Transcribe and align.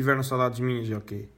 Tiveram 0.00 0.22
saudades 0.22 0.60
minhas, 0.60 0.90
ok. 0.90 1.30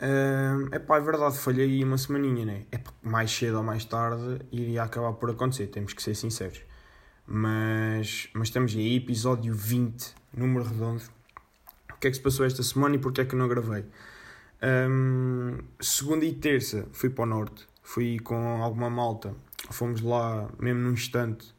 Uh, 0.00 0.72
epá, 0.72 0.98
é 0.98 1.00
verdade, 1.00 1.36
falhei 1.38 1.64
aí 1.64 1.82
uma 1.82 1.98
semaninha, 1.98 2.46
né? 2.46 2.64
É 2.70 2.78
mais 3.02 3.32
cedo 3.32 3.56
ou 3.56 3.64
mais 3.64 3.84
tarde 3.84 4.46
iria 4.52 4.84
acabar 4.84 5.12
por 5.14 5.28
acontecer, 5.28 5.66
temos 5.66 5.92
que 5.92 6.00
ser 6.00 6.14
sinceros. 6.14 6.60
Mas, 7.26 8.28
mas 8.32 8.46
estamos 8.46 8.76
aí, 8.76 8.98
episódio 8.98 9.52
20, 9.52 10.14
número 10.32 10.64
redondo. 10.64 11.02
O 11.92 11.96
que 11.98 12.06
é 12.06 12.10
que 12.10 12.16
se 12.16 12.22
passou 12.22 12.46
esta 12.46 12.62
semana 12.62 12.94
e 12.94 12.98
porque 13.00 13.22
é 13.22 13.24
que 13.24 13.34
não 13.34 13.48
gravei? 13.48 13.84
Um, 14.62 15.58
segunda 15.80 16.24
e 16.24 16.32
terça 16.32 16.86
fui 16.92 17.10
para 17.10 17.24
o 17.24 17.26
norte, 17.26 17.66
fui 17.82 18.20
com 18.20 18.62
alguma 18.62 18.88
malta, 18.88 19.34
fomos 19.72 20.00
lá 20.00 20.48
mesmo 20.60 20.80
num 20.80 20.92
instante, 20.92 21.52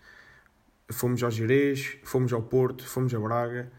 fomos 0.89 1.21
ao 1.23 1.29
Jerez, 1.29 1.97
fomos 2.05 2.31
ao 2.31 2.41
Porto, 2.41 2.88
fomos 2.88 3.13
a 3.13 3.19
Braga, 3.19 3.69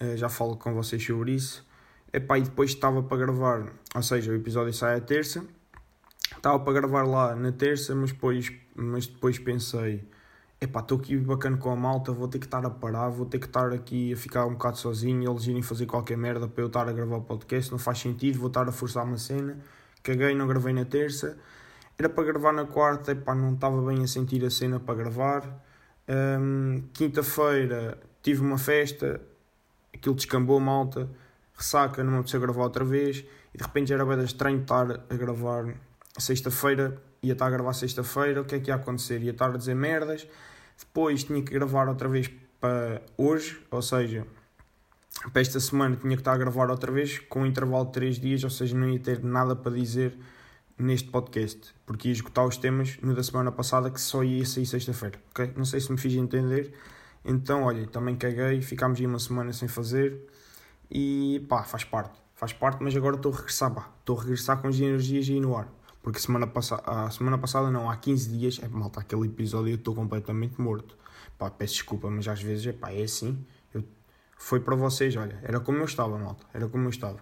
uh, 0.00 0.16
já 0.16 0.30
falo 0.30 0.56
com 0.56 0.72
vocês 0.72 1.04
sobre 1.04 1.32
isso. 1.32 1.73
Epá, 2.14 2.38
e 2.38 2.42
depois 2.42 2.70
estava 2.70 3.02
para 3.02 3.16
gravar, 3.16 3.72
ou 3.92 4.00
seja, 4.00 4.30
o 4.30 4.36
episódio 4.36 4.72
sai 4.72 4.98
à 4.98 5.00
terça, 5.00 5.44
estava 6.36 6.60
para 6.60 6.72
gravar 6.72 7.02
lá 7.02 7.34
na 7.34 7.50
terça, 7.50 7.92
mas 7.92 8.12
depois, 8.12 8.52
mas 8.72 9.08
depois 9.08 9.36
pensei, 9.36 10.08
epá, 10.60 10.78
estou 10.78 10.98
aqui 10.98 11.16
bacana 11.16 11.56
com 11.56 11.72
a 11.72 11.74
malta, 11.74 12.12
vou 12.12 12.28
ter 12.28 12.38
que 12.38 12.44
estar 12.46 12.64
a 12.64 12.70
parar, 12.70 13.08
vou 13.08 13.26
ter 13.26 13.40
que 13.40 13.46
estar 13.46 13.72
aqui 13.72 14.12
a 14.12 14.16
ficar 14.16 14.46
um 14.46 14.52
bocado 14.52 14.78
sozinho, 14.78 15.28
eles 15.28 15.44
irem 15.48 15.60
fazer 15.60 15.86
qualquer 15.86 16.16
merda 16.16 16.46
para 16.46 16.62
eu 16.62 16.68
estar 16.68 16.88
a 16.88 16.92
gravar 16.92 17.16
o 17.16 17.22
podcast, 17.22 17.72
não 17.72 17.80
faz 17.80 17.98
sentido, 17.98 18.38
vou 18.38 18.46
estar 18.46 18.68
a 18.68 18.70
forçar 18.70 19.04
uma 19.04 19.18
cena, 19.18 19.58
caguei, 20.00 20.36
não 20.36 20.46
gravei 20.46 20.72
na 20.72 20.84
terça, 20.84 21.36
era 21.98 22.08
para 22.08 22.22
gravar 22.22 22.52
na 22.52 22.64
quarta, 22.64 23.10
epá, 23.10 23.34
não 23.34 23.54
estava 23.54 23.82
bem 23.82 24.04
a 24.04 24.06
sentir 24.06 24.44
a 24.44 24.50
cena 24.50 24.78
para 24.78 24.94
gravar, 24.94 25.66
um, 26.08 26.80
quinta-feira 26.92 27.98
tive 28.22 28.40
uma 28.40 28.56
festa, 28.56 29.20
aquilo 29.92 30.14
descambou 30.14 30.60
malta, 30.60 31.10
ressaca, 31.56 32.02
não 32.02 32.12
me 32.12 32.18
apeteceu 32.18 32.40
gravar 32.40 32.64
outra 32.64 32.84
vez 32.84 33.24
e 33.54 33.58
de 33.58 33.64
repente 33.64 33.88
já 33.88 33.94
era 33.94 34.04
bem 34.04 34.22
estranho 34.24 34.60
estar 34.60 34.90
a 35.08 35.14
gravar 35.14 35.74
sexta-feira, 36.18 37.00
ia 37.22 37.32
estar 37.32 37.46
a 37.46 37.50
gravar 37.50 37.72
sexta-feira, 37.72 38.40
o 38.40 38.44
que 38.44 38.56
é 38.56 38.60
que 38.60 38.70
ia 38.70 38.74
acontecer? 38.74 39.22
Ia 39.22 39.30
estar 39.30 39.50
a 39.50 39.56
dizer 39.56 39.74
merdas, 39.74 40.26
depois 40.78 41.24
tinha 41.24 41.42
que 41.42 41.52
gravar 41.52 41.88
outra 41.88 42.08
vez 42.08 42.30
para 42.60 43.02
hoje, 43.16 43.60
ou 43.70 43.82
seja, 43.82 44.26
para 45.32 45.40
esta 45.40 45.60
semana 45.60 45.96
tinha 45.96 46.16
que 46.16 46.20
estar 46.20 46.32
a 46.32 46.36
gravar 46.36 46.70
outra 46.70 46.90
vez 46.90 47.18
com 47.18 47.42
um 47.42 47.46
intervalo 47.46 47.86
de 47.86 47.92
3 47.92 48.18
dias, 48.18 48.44
ou 48.44 48.50
seja, 48.50 48.76
não 48.76 48.88
ia 48.90 48.98
ter 48.98 49.22
nada 49.22 49.54
para 49.54 49.72
dizer 49.72 50.18
neste 50.76 51.08
podcast, 51.08 51.72
porque 51.86 52.08
ia 52.08 52.12
esgotar 52.12 52.44
os 52.44 52.56
temas 52.56 52.98
no 53.00 53.14
da 53.14 53.22
semana 53.22 53.52
passada 53.52 53.90
que 53.90 54.00
só 54.00 54.24
ia 54.24 54.44
sair 54.44 54.66
sexta-feira, 54.66 55.20
ok? 55.30 55.52
Não 55.56 55.64
sei 55.64 55.80
se 55.80 55.92
me 55.92 55.98
fiz 55.98 56.14
entender, 56.14 56.72
então 57.24 57.62
olha, 57.62 57.86
também 57.86 58.16
caguei, 58.16 58.60
ficámos 58.60 58.98
aí 58.98 59.06
uma 59.06 59.20
semana 59.20 59.52
sem 59.52 59.68
fazer 59.68 60.20
e 60.90 61.44
pá, 61.48 61.62
faz 61.64 61.84
parte, 61.84 62.18
faz 62.34 62.52
parte, 62.52 62.82
mas 62.82 62.94
agora 62.96 63.16
estou 63.16 63.32
a 63.32 63.36
regressar, 63.36 63.72
pá, 63.72 63.90
estou 64.00 64.18
a 64.18 64.22
regressar 64.22 64.60
com 64.60 64.68
as 64.68 64.78
energias 64.78 65.28
aí 65.28 65.40
no 65.40 65.56
ar. 65.56 65.68
Porque 66.02 66.18
semana, 66.18 66.46
passa 66.46 66.76
a 66.84 67.10
semana 67.10 67.38
passada, 67.38 67.70
não, 67.70 67.90
há 67.90 67.96
15 67.96 68.28
dias, 68.28 68.60
é 68.62 68.68
malta, 68.68 69.00
aquele 69.00 69.26
episódio 69.26 69.70
eu 69.70 69.76
estou 69.76 69.94
completamente 69.94 70.60
morto. 70.60 70.98
Pá, 71.38 71.50
peço 71.50 71.74
desculpa, 71.74 72.10
mas 72.10 72.28
às 72.28 72.42
vezes, 72.42 72.66
é 72.66 72.72
pá, 72.72 72.92
é 72.92 73.02
assim. 73.02 73.42
Eu, 73.72 73.82
foi 74.36 74.60
para 74.60 74.76
vocês, 74.76 75.16
olha, 75.16 75.38
era 75.42 75.58
como 75.60 75.78
eu 75.78 75.86
estava, 75.86 76.18
malta, 76.18 76.44
era 76.52 76.68
como 76.68 76.84
eu 76.84 76.90
estava. 76.90 77.20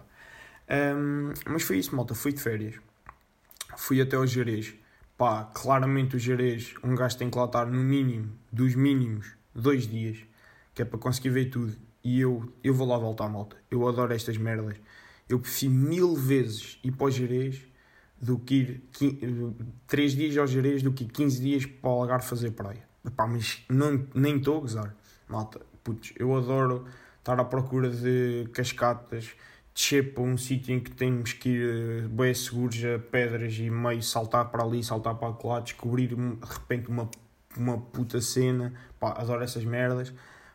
Um, 0.69 1.33
mas 1.45 1.63
foi 1.63 1.77
isso, 1.77 1.95
malta, 1.95 2.13
fui 2.13 2.33
de 2.33 2.41
férias. 2.41 2.75
Fui 3.77 4.01
até 4.01 4.17
ao 4.17 4.27
Jerez. 4.27 4.73
Pá, 5.17 5.45
claramente 5.45 6.17
o 6.17 6.19
Jerez, 6.19 6.73
um 6.83 6.93
gajo 6.93 7.17
tem 7.17 7.29
que 7.29 7.37
lá 7.37 7.45
estar 7.45 7.65
no 7.65 7.81
mínimo, 7.81 8.37
dos 8.51 8.75
mínimos, 8.75 9.33
dois 9.55 9.87
dias, 9.87 10.17
que 10.73 10.81
é 10.81 10.85
para 10.85 10.99
conseguir 10.99 11.29
ver 11.29 11.45
tudo. 11.45 11.73
E 12.03 12.19
eu, 12.19 12.51
eu 12.63 12.73
vou 12.73 12.87
lá 12.87 12.97
voltar, 12.97 13.29
malta. 13.29 13.55
Eu 13.71 13.87
adoro 13.87 14.13
estas 14.13 14.37
merdas. 14.37 14.75
Eu 15.29 15.39
prefiro 15.39 15.71
mil 15.71 16.15
vezes 16.15 16.79
ir 16.83 16.91
para 16.91 17.05
o 17.05 17.11
Jerez 17.11 17.61
do 18.21 18.37
que 18.39 18.55
ir 18.55 18.83
3 19.87 20.13
dias 20.13 20.37
ao 20.37 20.47
Jerez 20.47 20.81
do 20.81 20.91
que 20.91 21.05
15 21.05 21.41
dias 21.41 21.65
para 21.65 21.89
o 21.89 22.01
Algarve 22.01 22.27
fazer 22.27 22.51
praia. 22.51 22.83
Epá, 23.05 23.27
mas 23.27 23.63
não, 23.69 24.05
nem 24.13 24.37
estou 24.37 24.57
a 24.57 24.61
gozar. 24.61 24.95
Malta, 25.27 25.61
putz, 25.83 26.13
eu 26.17 26.35
adoro 26.35 26.85
estar 27.19 27.39
à 27.39 27.43
procura 27.43 27.89
de 27.89 28.47
cascatas, 28.53 29.31
descer 29.73 30.13
para 30.13 30.23
um 30.23 30.37
sítio 30.37 30.73
em 30.73 30.79
que 30.79 30.91
temos 30.91 31.33
que 31.33 31.49
ir 31.49 32.03
eh, 32.03 32.07
bem 32.07 32.33
seguros 32.33 32.77
a 32.83 32.99
pedras 32.99 33.57
e 33.57 33.69
meio 33.69 34.03
saltar 34.03 34.49
para 34.51 34.63
ali, 34.63 34.83
saltar 34.83 35.15
para 35.15 35.35
lá, 35.47 35.59
descobrir 35.59 36.07
de 36.07 36.15
repente 36.15 36.89
uma, 36.89 37.09
uma 37.57 37.77
puta 37.77 38.21
cena. 38.21 38.73
Adoro 39.01 39.43
essas 39.43 39.65
merdas. 39.65 40.13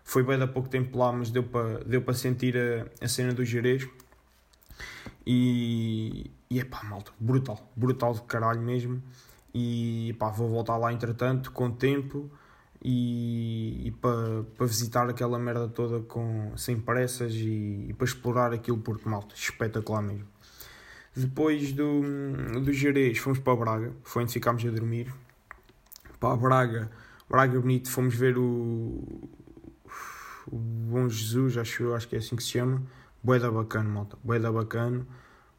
Foi 0.08 0.22
bem 0.22 0.40
há 0.40 0.46
pouco 0.46 0.70
tempo 0.70 0.96
lá, 0.96 1.12
mas 1.12 1.30
deu 1.30 1.42
para 1.42 1.84
deu 1.84 2.00
para 2.00 2.14
sentir 2.14 2.56
a, 2.56 3.04
a 3.04 3.06
cena 3.06 3.34
do 3.34 3.44
Jerez. 3.44 3.86
E, 5.26 6.30
e 6.48 6.58
é 6.58 6.64
pá, 6.64 6.82
malta, 6.82 7.12
brutal, 7.20 7.70
brutal 7.76 8.14
de 8.14 8.22
caralho 8.22 8.62
mesmo. 8.62 9.02
E 9.52 10.16
pá, 10.18 10.30
vou 10.30 10.48
voltar 10.48 10.78
lá 10.78 10.90
entretanto, 10.94 11.52
com 11.52 11.70
tempo 11.70 12.30
e, 12.82 13.88
e 13.88 13.90
para 13.90 14.44
pa 14.56 14.64
visitar 14.64 15.06
aquela 15.10 15.38
merda 15.38 15.68
toda 15.68 16.00
com, 16.00 16.56
sem 16.56 16.80
pressas 16.80 17.34
e, 17.34 17.88
e 17.90 17.92
para 17.92 18.06
explorar 18.06 18.54
aquilo, 18.54 18.78
porque 18.78 19.06
malta, 19.06 19.34
espetacular 19.34 20.00
mesmo. 20.00 20.26
Depois 21.14 21.70
do, 21.70 22.00
do 22.64 22.72
Jerez, 22.72 23.18
fomos 23.18 23.40
para 23.40 23.54
Braga, 23.54 23.92
foi 24.04 24.22
onde 24.22 24.32
ficámos 24.32 24.64
a 24.64 24.70
dormir. 24.70 25.12
Para 26.18 26.34
Braga, 26.34 26.90
Braga 27.28 27.60
bonito, 27.60 27.90
fomos 27.90 28.14
ver 28.14 28.38
o, 28.38 29.28
o 30.50 30.58
Bom 30.58 31.08
Jesus, 31.08 31.56
acho, 31.56 31.92
acho 31.92 32.08
que 32.08 32.16
é 32.16 32.18
assim 32.18 32.36
que 32.36 32.42
se 32.42 32.50
chama. 32.50 32.82
Boeda 33.22 33.50
bacana, 33.50 33.88
malta. 33.88 34.18
Boeda 34.22 34.50
bacana. 34.50 35.06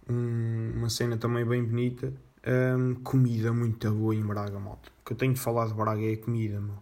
Um, 0.10 0.72
uma 0.76 0.90
cena 0.90 1.18
também 1.18 1.46
bem 1.46 1.64
bonita. 1.64 2.14
Um, 2.46 2.96
comida 2.96 3.54
muito 3.54 3.92
boa 3.92 4.16
em 4.16 4.26
Braga, 4.26 4.60
malta. 4.60 4.90
O 5.02 5.06
que 5.06 5.14
eu 5.14 5.18
tenho 5.18 5.34
de 5.34 5.40
falar 5.40 5.68
de 5.68 5.74
Braga 5.74 6.02
é 6.02 6.16
comida, 6.16 6.60
meu. 6.60 6.78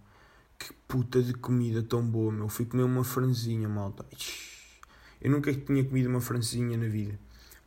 Que 0.57 0.73
puta 0.87 1.21
de 1.21 1.33
comida 1.33 1.83
tão 1.83 2.01
boa, 2.05 2.31
meu. 2.31 2.47
Fui 2.47 2.65
comer 2.65 2.83
uma 2.83 3.03
franzinha, 3.03 3.67
malta. 3.67 4.05
Eu 5.21 5.31
nunca 5.31 5.53
tinha 5.53 5.83
comido 5.83 6.09
uma 6.09 6.21
franzinha 6.21 6.77
na 6.77 6.87
vida. 6.87 7.19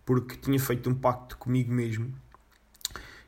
Porque 0.06 0.36
tinha 0.36 0.58
feito 0.58 0.88
um 0.88 0.94
pacto 0.94 1.36
comigo 1.36 1.72
mesmo. 1.72 2.12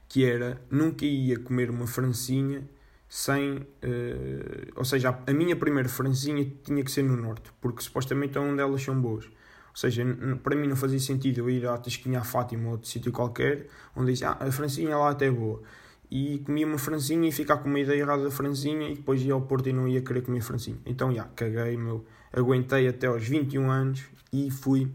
Que 0.09 0.25
era, 0.25 0.61
nunca 0.71 1.05
ia 1.05 1.39
comer 1.39 1.71
uma 1.71 1.87
francinha 1.87 2.67
sem. 3.13 3.59
Uh, 3.59 4.73
ou 4.75 4.87
seja, 4.87 5.19
a, 5.27 5.33
minha 5.35 5.55
primeira 5.55 5.87
franzinha 5.87 6.51
tinha 6.65 6.83
que 6.83 6.91
ser 6.91 7.03
no 7.03 7.15
norte, 7.15 7.53
porque 7.61 7.83
supostamente 7.83 8.39
é 8.39 8.41
onde 8.41 8.63
elas 8.63 8.83
são 8.83 8.99
boas. 8.99 9.27
Ou 9.27 9.77
seja, 9.77 10.03
para 10.43 10.57
mim 10.57 10.67
não 10.67 10.77
fazia 10.77 10.99
sentido 10.99 11.41
eu 11.41 11.51
ir 11.51 11.67
à 11.67 11.77
Tasquinha 11.77 12.21
à 12.21 12.25
Fátima 12.25 12.65
ou 12.65 12.71
outro 12.73 12.89
sítio 12.89 13.13
qualquer, 13.13 13.67
onde 13.95 14.13
diz, 14.13 14.23
ah, 14.23 14.39
a 14.41 14.51
franzinha 14.51 14.97
lá 14.97 15.11
até 15.11 15.27
é 15.27 15.31
boa. 15.31 15.63
E 16.11 16.39
comia 16.39 16.67
uma 16.67 16.79
franzinha 16.79 17.29
e 17.29 17.33
ficar 17.33 17.59
com 17.59 17.69
uma 17.69 17.81
ideia 17.81 18.01
errada 18.01 18.25
da 18.25 18.31
franzinha 18.31 18.89
e 18.89 18.95
depois 18.95 19.21
ia 19.21 19.35
ao 19.35 19.43
Porto 19.43 19.69
e 19.69 19.75
não 19.75 19.87
ia 19.87 20.01
querer 20.01 20.23
comer 20.23 20.41
franzinha. 20.41 20.79
Então, 20.87 21.15
já, 21.15 21.25
caguei, 21.37 21.77
meu. 21.77 22.07
Aguentei 22.33 22.89
até 22.89 23.09
aos 23.09 23.29
21 23.29 23.71
anos 23.71 24.05
e 24.33 24.51
fui 24.51 24.91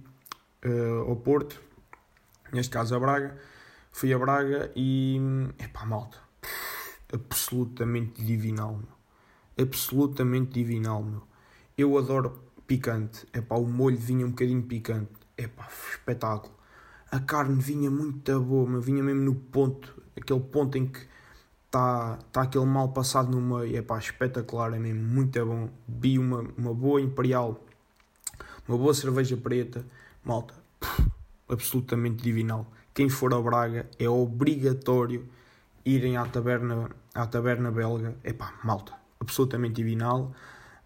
uh, 0.66 1.08
ao 1.08 1.16
Porto, 1.18 1.62
neste 2.52 2.72
caso 2.72 2.96
a 2.96 3.00
Braga. 3.00 3.38
Fui 3.92 4.12
a 4.12 4.18
Braga 4.18 4.72
e, 4.76 5.20
epá, 5.60 5.86
malta, 5.86 6.27
absolutamente 7.12 8.24
divinal, 8.24 8.78
meu. 8.78 9.66
Absolutamente 9.66 10.52
divinal, 10.52 11.04
meu. 11.04 11.24
Eu 11.78 11.98
adoro 11.98 12.44
picante. 12.66 13.26
É 13.34 13.42
pá, 13.42 13.56
o 13.56 13.66
molho 13.66 13.98
vinha 13.98 14.26
um 14.26 14.30
bocadinho 14.30 14.64
picante. 14.64 15.12
É 15.38 15.48
pá, 15.48 15.68
espetáculo. 15.92 16.54
A 17.10 17.20
carne 17.20 17.62
vinha 17.62 17.90
muito 17.90 18.40
boa, 18.42 18.70
meu. 18.70 18.82
vinha 18.82 19.02
mesmo 19.02 19.22
no 19.22 19.36
ponto, 19.36 20.02
aquele 20.16 20.42
ponto 20.42 20.78
em 20.78 20.88
que 20.88 21.00
está 21.66 22.18
tá 22.32 22.42
aquele 22.42 22.66
mal 22.66 22.90
passado 22.90 23.32
no 23.32 23.42
meio. 23.42 23.78
É 23.78 23.82
pá, 23.82 23.98
espetacular, 23.98 24.74
é 24.74 24.80
mesmo 24.80 25.02
muito 25.02 25.46
bom. 25.46 25.70
Vi 25.88 26.20
uma, 26.20 26.42
uma 26.58 26.74
boa 26.74 27.02
imperial, 27.02 27.64
uma 28.68 28.78
boa 28.78 28.94
cerveja 28.94 29.38
preta, 29.38 29.86
malta, 30.24 30.54
absolutamente 31.48 32.22
divinal. 32.22 32.68
Quem 32.94 33.10
for 33.10 33.34
a 33.34 33.42
Braga 33.42 33.90
é 33.98 34.10
obrigatório 34.10 35.28
irem 35.88 36.18
à 36.18 36.26
taberna, 36.26 36.90
à 37.14 37.26
taberna 37.26 37.72
belga, 37.72 38.16
epá, 38.24 38.54
malta, 38.64 38.94
absolutamente 39.20 39.76
divinal. 39.76 40.34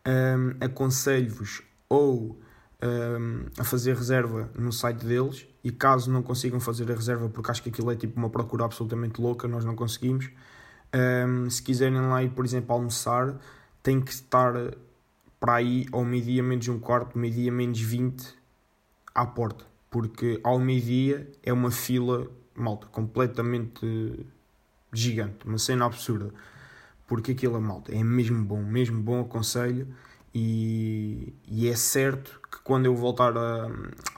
Um, 0.08 0.56
Aconselho-vos 0.64 1.64
ou 1.90 2.40
um, 2.82 3.46
a 3.58 3.64
fazer 3.64 3.96
reserva 3.96 4.50
no 4.56 4.72
site 4.72 5.06
deles 5.06 5.48
e 5.64 5.72
caso 5.72 6.12
não 6.12 6.22
consigam 6.22 6.60
fazer 6.60 6.92
a 6.92 6.96
reserva, 6.96 7.30
porque 7.30 7.50
acho 7.52 7.64
que 7.64 7.70
aquilo 7.70 7.92
é 7.92 7.96
tipo 7.96 8.18
uma 8.18 8.30
procura 8.30 8.66
absolutamente 8.66 9.20
louca, 9.20 9.48
nós 9.48 9.66
não 9.66 9.76
conseguimos. 9.76 10.30
Um, 10.94 11.50
se 11.50 11.64
quiserem 11.64 12.00
lá 12.00 12.24
ir, 12.24 12.30
por 12.30 12.46
exemplo, 12.46 12.74
almoçar, 12.74 13.40
tem 13.82 14.00
que 14.00 14.12
estar 14.12 14.54
para 15.40 15.56
aí 15.56 15.88
ao 15.92 16.06
meio-dia 16.06 16.44
menos 16.44 16.68
um 16.68 16.80
quarto, 16.80 17.18
meio-dia 17.18 17.52
menos 17.52 17.80
20 17.80 18.36
à 19.16 19.26
porta, 19.26 19.66
porque 19.90 20.40
ao 20.44 20.60
meio-dia 20.60 21.32
é 21.42 21.52
uma 21.52 21.72
fila, 21.72 22.28
malta, 22.56 22.86
completamente 22.88 24.26
gigante, 24.94 25.46
uma 25.46 25.58
cena 25.58 25.86
absurda. 25.86 26.34
Porque 27.08 27.32
aquilo 27.34 27.58
é 27.58 27.60
malta, 27.60 27.94
é 27.94 28.04
mesmo 28.04 28.44
bom, 28.44 28.64
mesmo 28.64 29.02
bom, 29.02 29.22
aconselho. 29.22 29.88
E, 30.34 31.34
e 31.46 31.68
é 31.68 31.76
certo 31.76 32.40
que 32.50 32.60
quando 32.64 32.86
eu 32.86 32.96
voltar 32.96 33.38
a, 33.38 33.70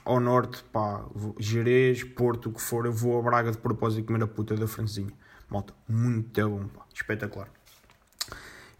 ao 0.04 0.20
norte, 0.20 0.62
pá, 0.72 1.04
Jerez, 1.38 2.04
Porto, 2.04 2.50
o 2.50 2.52
que 2.52 2.60
for, 2.60 2.86
eu 2.86 2.92
vou 2.92 3.18
a 3.18 3.22
Braga 3.22 3.50
de 3.50 3.58
propósito 3.58 4.06
comer 4.06 4.22
a 4.22 4.26
puta 4.26 4.54
da 4.54 4.68
francesinha. 4.68 5.12
Malta, 5.50 5.74
muito 5.88 6.48
bom, 6.48 6.68
pá, 6.68 6.84
espetacular. 6.94 7.48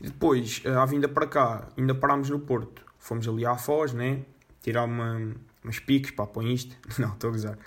E 0.00 0.06
depois, 0.06 0.62
eh, 0.64 0.70
à 0.70 0.84
vinda 0.84 1.08
para 1.08 1.26
cá, 1.26 1.68
ainda 1.76 1.94
parámos 1.94 2.30
no 2.30 2.38
Porto. 2.38 2.82
Fomos 2.98 3.26
ali 3.26 3.44
à 3.44 3.56
Foz, 3.56 3.92
né? 3.92 4.24
Tirar 4.62 4.84
uma, 4.84 5.34
umas 5.62 5.78
piques, 5.78 6.10
pá, 6.10 6.26
põe 6.26 6.52
isto. 6.52 6.76
Não, 6.98 7.12
estou 7.12 7.30
a 7.30 7.32
gozar. 7.32 7.58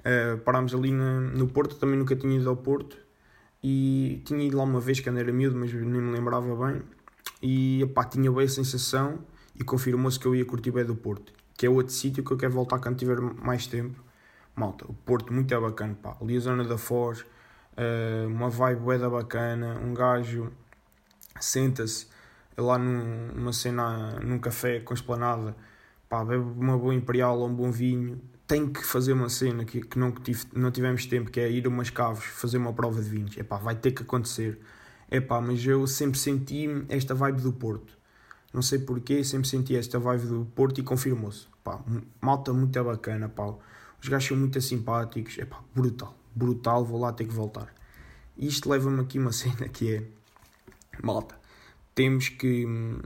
Uh, 0.00 0.38
parámos 0.38 0.72
ali 0.72 0.92
no, 0.92 1.20
no 1.20 1.48
Porto, 1.48 1.76
também 1.76 1.98
nunca 1.98 2.14
tinha 2.14 2.38
ido 2.38 2.48
ao 2.48 2.56
Porto. 2.56 2.96
E 3.68 4.22
tinha 4.24 4.46
ido 4.46 4.56
lá 4.56 4.62
uma 4.62 4.78
vez 4.78 5.00
quando 5.00 5.18
era 5.18 5.32
miúdo, 5.32 5.58
mas 5.58 5.72
nem 5.72 6.00
me 6.00 6.12
lembrava 6.12 6.54
bem. 6.54 6.82
E 7.42 7.84
pá, 7.92 8.04
tinha 8.04 8.30
bem 8.30 8.44
a 8.44 8.48
sensação 8.48 9.18
e 9.56 9.64
confirmou-se 9.64 10.20
que 10.20 10.26
eu 10.26 10.36
ia 10.36 10.44
curtir 10.44 10.70
bem 10.70 10.84
do 10.84 10.94
Porto, 10.94 11.32
que 11.58 11.66
é 11.66 11.68
outro 11.68 11.92
sítio 11.92 12.22
que 12.22 12.30
eu 12.30 12.36
quero 12.36 12.52
voltar 12.52 12.78
quando 12.78 12.96
tiver 12.96 13.20
mais 13.20 13.66
tempo. 13.66 14.00
Malta, 14.54 14.84
o 14.88 14.94
Porto 14.94 15.32
muito 15.32 15.52
é 15.52 15.58
bacana, 15.58 15.98
pá. 16.00 16.16
Ali 16.20 16.36
a 16.36 16.40
zona 16.40 16.62
da 16.62 16.78
Foz, 16.78 17.22
uh, 17.22 18.28
uma 18.28 18.48
vibe 18.48 18.98
da 18.98 19.10
bacana, 19.10 19.80
um 19.84 19.92
gajo 19.92 20.52
senta-se 21.40 22.06
lá 22.56 22.78
num, 22.78 23.32
numa 23.34 23.52
cena, 23.52 24.20
num 24.20 24.38
café 24.38 24.78
com 24.78 24.94
esplanada, 24.94 25.56
pá, 26.08 26.24
bebe 26.24 26.44
uma 26.56 26.78
boa 26.78 26.94
imperial 26.94 27.40
ou 27.40 27.48
um 27.48 27.54
bom 27.54 27.72
vinho, 27.72 28.20
tem 28.46 28.68
que 28.68 28.84
fazer 28.84 29.12
uma 29.12 29.28
cena 29.28 29.64
que, 29.64 29.80
que 29.80 29.98
não, 29.98 30.12
tive, 30.12 30.44
não 30.54 30.70
tivemos 30.70 31.04
tempo, 31.06 31.30
que 31.30 31.40
é 31.40 31.50
ir 31.50 31.66
a 31.66 31.68
umas 31.68 31.90
caves 31.90 32.24
fazer 32.24 32.58
uma 32.58 32.72
prova 32.72 33.02
de 33.02 33.08
vinhos. 33.08 33.36
Epá, 33.36 33.56
vai 33.56 33.74
ter 33.74 33.90
que 33.90 34.02
acontecer. 34.02 34.58
Epá, 35.10 35.40
mas 35.40 35.64
eu 35.64 35.86
sempre 35.86 36.18
senti 36.18 36.68
esta 36.88 37.14
vibe 37.14 37.40
do 37.40 37.52
Porto. 37.52 37.96
Não 38.52 38.62
sei 38.62 38.78
porquê, 38.78 39.24
sempre 39.24 39.48
senti 39.48 39.76
esta 39.76 39.98
vibe 39.98 40.26
do 40.26 40.44
Porto 40.54 40.80
e 40.80 40.82
confirmou-se. 40.82 41.48
Malta 42.20 42.52
muito 42.52 42.82
bacana, 42.84 43.28
pá. 43.28 43.54
Os 44.00 44.08
gajos 44.08 44.28
são 44.28 44.36
muito 44.36 44.60
simpáticos. 44.60 45.36
Epá, 45.38 45.60
brutal, 45.74 46.16
brutal, 46.34 46.84
vou 46.84 47.00
lá 47.00 47.12
ter 47.12 47.24
que 47.24 47.34
voltar. 47.34 47.74
Isto 48.38 48.70
leva-me 48.70 49.00
aqui 49.00 49.18
uma 49.18 49.32
cena 49.32 49.68
que 49.68 49.94
é... 49.94 50.04
Malta, 51.02 51.34
temos 51.94 52.28
que... 52.28 52.64
Hum, 52.64 53.00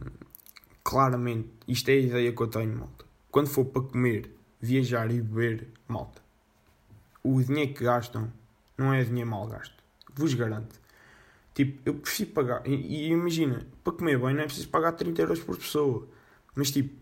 claramente, 0.84 1.48
isto 1.66 1.88
é 1.88 1.92
a 1.92 1.96
ideia 1.96 2.32
que 2.32 2.42
eu 2.42 2.46
tenho, 2.46 2.76
malta. 2.76 3.04
Quando 3.30 3.48
for 3.48 3.64
para 3.64 3.82
comer 3.82 4.39
viajar 4.60 5.10
e 5.10 5.20
beber, 5.20 5.68
malta, 5.88 6.20
o 7.22 7.42
dinheiro 7.42 7.74
que 7.74 7.84
gastam 7.84 8.30
não 8.76 8.92
é 8.92 9.02
dinheiro 9.02 9.30
mal 9.30 9.46
gasto. 9.46 9.74
Vos 10.14 10.34
garanto. 10.34 10.78
Tipo, 11.54 11.80
eu 11.84 11.94
prefiro 11.94 12.30
pagar. 12.30 12.66
E, 12.66 12.74
e, 12.74 13.08
imagina, 13.10 13.66
para 13.82 13.92
comer 13.92 14.18
bem 14.18 14.34
não 14.34 14.42
é 14.42 14.46
preciso 14.46 14.68
pagar 14.68 14.92
30 14.92 15.22
euros 15.22 15.40
por 15.40 15.56
pessoa. 15.56 16.06
Mas 16.54 16.70
tipo, 16.70 16.94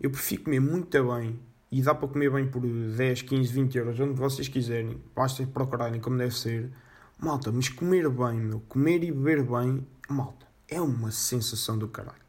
eu 0.00 0.10
prefiro 0.10 0.44
comer 0.44 0.60
muito 0.60 1.04
bem 1.04 1.38
e 1.70 1.82
dá 1.82 1.94
para 1.94 2.08
comer 2.08 2.30
bem 2.30 2.46
por 2.46 2.62
10, 2.62 3.22
15, 3.22 3.52
20 3.52 3.78
euros, 3.78 4.00
onde 4.00 4.14
vocês 4.14 4.48
quiserem. 4.48 5.00
Basta 5.14 5.46
procurarem 5.46 6.00
como 6.00 6.16
deve 6.16 6.34
ser. 6.36 6.70
Malta, 7.18 7.50
mas 7.50 7.68
comer 7.68 8.08
bem, 8.08 8.40
meu, 8.40 8.60
comer 8.68 9.02
e 9.02 9.10
beber 9.10 9.44
bem, 9.44 9.86
malta, 10.08 10.46
é 10.68 10.80
uma 10.80 11.10
sensação 11.10 11.78
do 11.78 11.88
caralho. 11.88 12.23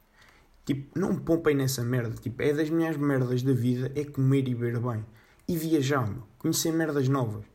Tipo, 0.65 0.99
não 0.99 1.15
poupem 1.15 1.55
nessa 1.55 1.83
merda. 1.83 2.15
Tipo, 2.19 2.41
é 2.41 2.51
das 2.51 2.69
minhas 2.69 2.97
merdas 2.97 3.43
da 3.43 3.53
vida 3.53 3.91
é 3.95 4.03
comer 4.03 4.47
e 4.47 4.55
beber 4.55 4.79
bem. 4.79 5.05
E 5.47 5.55
viajar, 5.55 6.07
meu. 6.09 6.23
Conhecer 6.39 6.71
merdas 6.73 7.07
novas. 7.07 7.45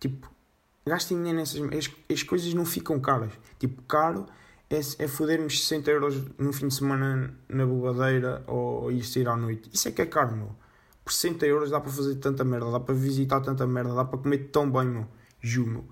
Tipo, 0.00 0.28
gastem 0.84 1.16
dinheiro 1.18 1.38
nessas... 1.38 1.60
As, 1.72 1.90
as 2.12 2.22
coisas 2.24 2.52
não 2.52 2.66
ficam 2.66 2.98
caras. 2.98 3.32
Tipo, 3.58 3.80
caro 3.82 4.26
é, 4.68 4.80
é 4.98 5.08
fodermos 5.08 5.62
60 5.62 5.90
euros 5.92 6.22
no 6.38 6.52
fim 6.52 6.66
de 6.66 6.74
semana 6.74 7.32
na 7.48 7.64
bobadeira 7.64 8.42
ou 8.48 8.90
ir 8.90 9.04
sair 9.04 9.28
à 9.28 9.36
noite. 9.36 9.70
Isso 9.72 9.88
é 9.88 9.92
que 9.92 10.02
é 10.02 10.06
caro, 10.06 10.36
meu. 10.36 10.56
Por 11.04 11.12
60 11.12 11.46
euros 11.46 11.70
dá 11.70 11.80
para 11.80 11.92
fazer 11.92 12.16
tanta 12.16 12.44
merda, 12.44 12.70
dá 12.70 12.80
para 12.80 12.94
visitar 12.94 13.40
tanta 13.40 13.64
merda, 13.66 13.94
dá 13.94 14.04
para 14.04 14.18
comer 14.18 14.50
tão 14.50 14.68
bem, 14.70 14.86
meu. 14.86 15.06
Ju, 15.40 15.66
meu. 15.66 15.84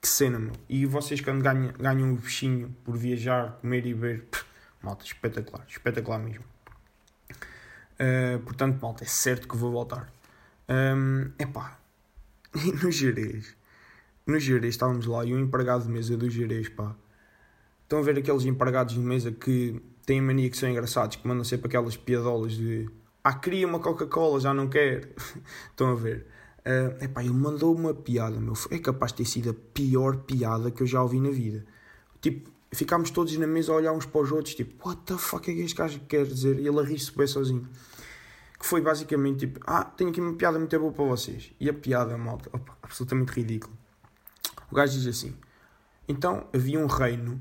Que 0.00 0.08
cena, 0.08 0.38
meu. 0.38 0.52
E 0.68 0.84
vocês 0.84 1.22
quando 1.22 1.42
ganham, 1.42 1.72
ganham 1.78 2.08
um 2.08 2.16
bichinho 2.16 2.74
por 2.84 2.96
viajar, 2.98 3.58
comer 3.62 3.86
e 3.86 3.94
beber... 3.94 4.26
malta, 4.86 5.04
espetacular, 5.04 5.66
espetacular 5.68 6.18
mesmo. 6.18 6.44
Uh, 7.98 8.38
portanto, 8.44 8.78
malta, 8.80 9.04
é 9.04 9.06
certo 9.06 9.48
que 9.48 9.56
vou 9.56 9.72
voltar. 9.72 10.12
Um, 10.68 11.32
epá, 11.38 11.78
e 12.54 12.72
no 12.82 12.90
Jerez, 12.90 13.56
no 14.26 14.38
Jerez 14.38 14.74
estávamos 14.74 15.06
lá 15.06 15.24
e 15.24 15.34
o 15.34 15.38
empregado 15.38 15.84
de 15.84 15.90
mesa 15.90 16.16
do 16.16 16.30
Jerez, 16.30 16.68
pá. 16.68 16.94
Estão 17.82 17.98
a 17.98 18.02
ver 18.02 18.18
aqueles 18.18 18.44
empregados 18.44 18.94
de 18.94 19.00
mesa 19.00 19.30
que 19.30 19.80
têm 20.04 20.20
mania 20.20 20.48
que 20.50 20.56
são 20.56 20.68
engraçados, 20.68 21.16
que 21.16 21.26
mandam 21.26 21.44
sempre 21.44 21.68
aquelas 21.68 21.96
piadolas 21.96 22.52
de 22.52 22.88
ah, 23.22 23.34
queria 23.34 23.66
uma 23.66 23.80
Coca-Cola, 23.80 24.38
já 24.38 24.54
não 24.54 24.68
quer. 24.68 25.08
Estão 25.70 25.90
a 25.90 25.94
ver? 25.96 26.28
Uh, 26.60 27.04
epá, 27.04 27.24
ele 27.24 27.32
mandou 27.32 27.74
uma 27.74 27.92
piada, 27.92 28.38
meu. 28.38 28.54
É 28.70 28.78
capaz 28.78 29.10
de 29.10 29.18
ter 29.18 29.24
sido 29.24 29.50
a 29.50 29.54
pior 29.54 30.18
piada 30.18 30.70
que 30.70 30.84
eu 30.84 30.86
já 30.86 31.02
ouvi 31.02 31.20
na 31.20 31.30
vida. 31.30 31.64
Tipo, 32.20 32.50
ficámos 32.72 33.10
todos 33.10 33.36
na 33.36 33.46
mesa 33.46 33.72
a 33.72 33.76
olhar 33.76 33.92
uns 33.92 34.06
para 34.06 34.20
os 34.20 34.32
outros, 34.32 34.54
tipo, 34.54 34.88
what 34.88 35.02
the 35.02 35.16
fuck 35.16 35.50
é 35.50 35.54
que 35.54 35.60
este 35.60 35.76
gajo 35.76 36.00
quer 36.00 36.24
dizer? 36.24 36.58
E 36.58 36.66
ele 36.66 36.80
a 36.80 36.82
rir-se 36.82 37.16
bem 37.16 37.26
sozinho. 37.26 37.68
Que 38.58 38.66
foi 38.66 38.80
basicamente 38.80 39.40
tipo, 39.46 39.60
ah, 39.66 39.84
tenho 39.84 40.10
aqui 40.10 40.20
uma 40.20 40.34
piada 40.34 40.58
muito 40.58 40.78
boa 40.78 40.92
para 40.92 41.04
vocês. 41.04 41.52
E 41.60 41.68
a 41.68 41.74
piada, 41.74 42.16
malta, 42.16 42.48
opa, 42.52 42.76
absolutamente 42.82 43.32
ridículo. 43.32 43.76
O 44.70 44.74
gajo 44.74 44.98
diz 44.98 45.06
assim: 45.06 45.36
então 46.08 46.46
havia 46.52 46.78
um 46.78 46.86
reino, 46.86 47.40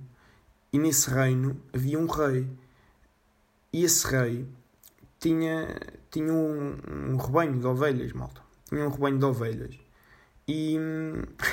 e 0.74 0.80
nesse 0.80 1.10
reino 1.10 1.62
havia 1.74 2.00
um 2.00 2.08
rei. 2.08 2.48
E 3.72 3.84
esse 3.84 4.08
rei 4.08 4.48
tinha, 5.20 5.80
tinha 6.10 6.34
um, 6.34 6.78
um 7.12 7.18
rebanho 7.18 7.60
de 7.60 7.68
ovelhas, 7.68 8.12
malta. 8.14 8.42
Tinha 8.68 8.86
um 8.86 8.90
rebanho 8.90 9.20
de 9.20 9.26
ovelhas. 9.26 9.80
E. 10.48 10.78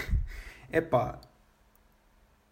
é 0.70 0.80
pá, 0.80 1.20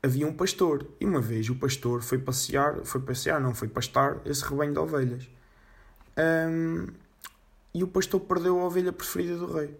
havia 0.02 0.26
um 0.26 0.32
pastor 0.32 0.87
e 0.99 1.05
uma 1.05 1.20
vez 1.20 1.49
o 1.50 1.55
pastor 1.55 2.02
foi 2.02 2.19
passear, 2.19 2.85
foi 2.85 3.00
passear, 3.00 3.41
não 3.41 3.55
foi 3.55 3.69
pastar 3.69 4.20
esse 4.25 4.44
rebanho 4.44 4.73
de 4.73 4.79
ovelhas. 4.79 5.28
Um, 6.16 6.87
e 7.73 7.85
o 7.85 7.88
pastor 7.88 8.21
perdeu 8.21 8.59
a 8.61 8.64
ovelha 8.64 8.92
preferida 8.92 9.37
do 9.37 9.52
rei. 9.52 9.78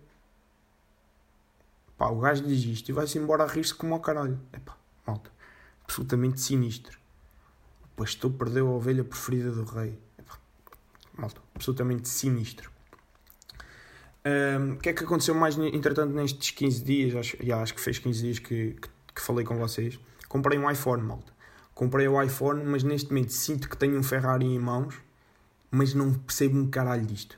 Pá, 1.97 2.09
o 2.09 2.21
gajo 2.21 2.43
diz 2.45 2.65
isto 2.65 2.89
e 2.89 2.93
vai-se 2.93 3.19
embora 3.19 3.45
a 3.45 3.47
rir-se 3.47 3.75
como 3.75 3.95
ao 3.95 4.01
caralho. 4.01 4.39
Epá, 4.53 4.77
malta, 5.07 5.31
absolutamente 5.85 6.41
sinistro. 6.41 6.99
O 7.85 7.97
pastor 7.97 8.31
perdeu 8.33 8.69
a 8.69 8.71
ovelha 8.71 9.05
preferida 9.05 9.51
do 9.51 9.65
rei. 9.65 9.99
Epá, 10.19 10.39
malta, 11.17 11.41
absolutamente 11.55 12.09
sinistro. 12.09 12.71
O 14.23 14.61
um, 14.61 14.77
que 14.77 14.91
é 14.91 14.93
que 14.93 15.03
aconteceu 15.03 15.35
mais, 15.35 15.59
entretanto, 15.59 16.13
nestes 16.15 16.51
15 16.51 16.85
dias? 16.85 17.15
Acho, 17.17 17.37
já, 17.41 17.63
acho 17.63 17.75
que 17.75 17.81
fez 17.81 17.99
15 17.99 18.23
dias 18.23 18.39
que, 18.39 18.73
que, 18.75 18.89
que 19.15 19.21
falei 19.21 19.45
com 19.45 19.57
vocês. 19.57 19.99
Comprei 20.31 20.57
um 20.57 20.71
iPhone, 20.71 21.03
malta. 21.03 21.33
Comprei 21.75 22.07
o 22.07 22.23
iPhone, 22.23 22.63
mas 22.65 22.85
neste 22.85 23.09
momento 23.09 23.33
sinto 23.33 23.69
que 23.69 23.77
tenho 23.77 23.99
um 23.99 24.03
Ferrari 24.03 24.47
em 24.47 24.61
mãos, 24.61 24.95
mas 25.73 25.93
não 25.93 26.15
percebo 26.15 26.57
um 26.57 26.71
caralho 26.71 27.05
disto. 27.05 27.37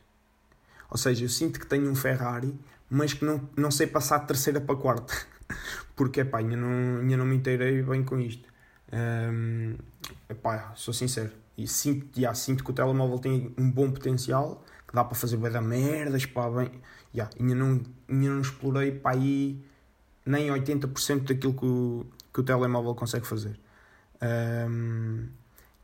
Ou 0.90 0.98
seja, 0.98 1.24
eu 1.24 1.28
sinto 1.30 1.58
que 1.58 1.66
tenho 1.66 1.90
um 1.90 1.94
Ferrari, 1.94 2.54
mas 2.90 3.14
que 3.14 3.24
não, 3.24 3.48
não 3.56 3.70
sei 3.70 3.86
passar 3.86 4.18
de 4.18 4.26
terceira 4.26 4.60
para 4.60 4.76
quarta. 4.76 5.14
Porque, 5.96 6.22
pá, 6.22 6.40
ainda 6.40 6.54
não, 6.54 7.00
ainda 7.00 7.16
não 7.16 7.24
me 7.24 7.34
inteirei 7.34 7.82
bem 7.82 8.04
com 8.04 8.20
isto. 8.20 8.46
Um, 8.92 9.74
epá, 10.28 10.74
sou 10.74 10.92
sincero. 10.92 11.30
E 11.56 11.66
sinto, 11.66 12.20
já, 12.20 12.34
sinto 12.34 12.62
que 12.62 12.72
o 12.72 12.74
telemóvel 12.74 13.18
tem 13.18 13.54
um 13.56 13.70
bom 13.70 13.90
potencial, 13.90 14.62
que 14.86 14.94
dá 14.94 15.02
para 15.02 15.14
fazer 15.14 15.38
bem 15.38 15.50
da 15.50 15.62
merdas, 15.62 16.26
pá, 16.26 16.50
bem. 16.50 16.70
Já, 17.14 17.30
ainda, 17.40 17.54
não, 17.54 17.80
ainda 18.06 18.28
não 18.28 18.40
explorei 18.42 18.92
para 18.92 19.16
aí 19.16 19.58
nem 20.26 20.48
80% 20.48 21.22
daquilo 21.22 21.54
que 21.54 22.21
que 22.32 22.40
o 22.40 22.42
telemóvel 22.42 22.94
consegue 22.94 23.26
fazer. 23.26 23.58
Um, 24.22 25.28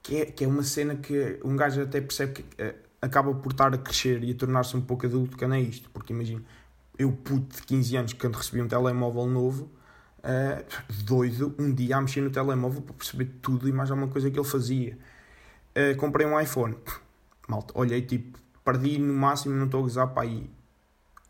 que, 0.03 0.17
é, 0.17 0.27
que 0.27 0.45
é 0.45 0.49
uma 0.49 0.63
cena 0.63 0.97
que 0.97 1.41
um 1.45 1.57
gajo 1.57 1.83
até 1.83 2.01
percebe 2.01 2.35
que 2.35 2.63
uh, 2.63 2.75
acaba 3.03 3.35
por 3.35 3.53
estar 3.53 3.75
a 3.75 3.79
crescer 3.79 4.23
e 4.23 4.31
a 4.31 4.35
tornar-se 4.35 4.77
um 4.77 4.81
pouco 4.81 5.07
adulto, 5.07 5.37
que 5.37 5.47
não 5.47 5.57
é 5.57 5.61
isto. 5.61 5.91
Porque 5.91 6.13
imagina, 6.13 6.43
eu 6.99 7.13
puto 7.13 7.57
de 7.57 7.63
15 7.63 7.97
anos, 7.97 8.13
quando 8.15 8.37
recebi 8.37 8.63
um 8.63 8.69
telemóvel 8.69 9.27
novo, 9.27 9.71
uh, 10.19 10.65
doido, 11.05 11.55
um 11.59 11.73
dia 11.73 11.97
a 11.97 12.01
mexer 12.01 12.21
no 12.21 12.31
telemóvel 12.31 12.83
para 12.83 12.95
perceber 12.95 13.27
tudo 13.43 13.69
e 13.69 13.73
mais 13.73 13.91
alguma 13.91 14.09
coisa 14.09 14.31
que 14.31 14.39
ele 14.39 14.49
fazia. 14.49 14.99
Uh, 15.77 15.97
comprei 15.97 16.27
um 16.27 16.41
iPhone. 16.41 16.77
Malta, 17.47 17.73
olhei 17.77 18.03
tipo, 18.03 18.39
perdi 18.65 18.99
no 18.99 19.15
máximo, 19.15 19.55
não 19.55 19.67
estou 19.67 19.81
a 19.81 19.83
gozar 19.83 20.09
para 20.09 20.23
aí 20.23 20.51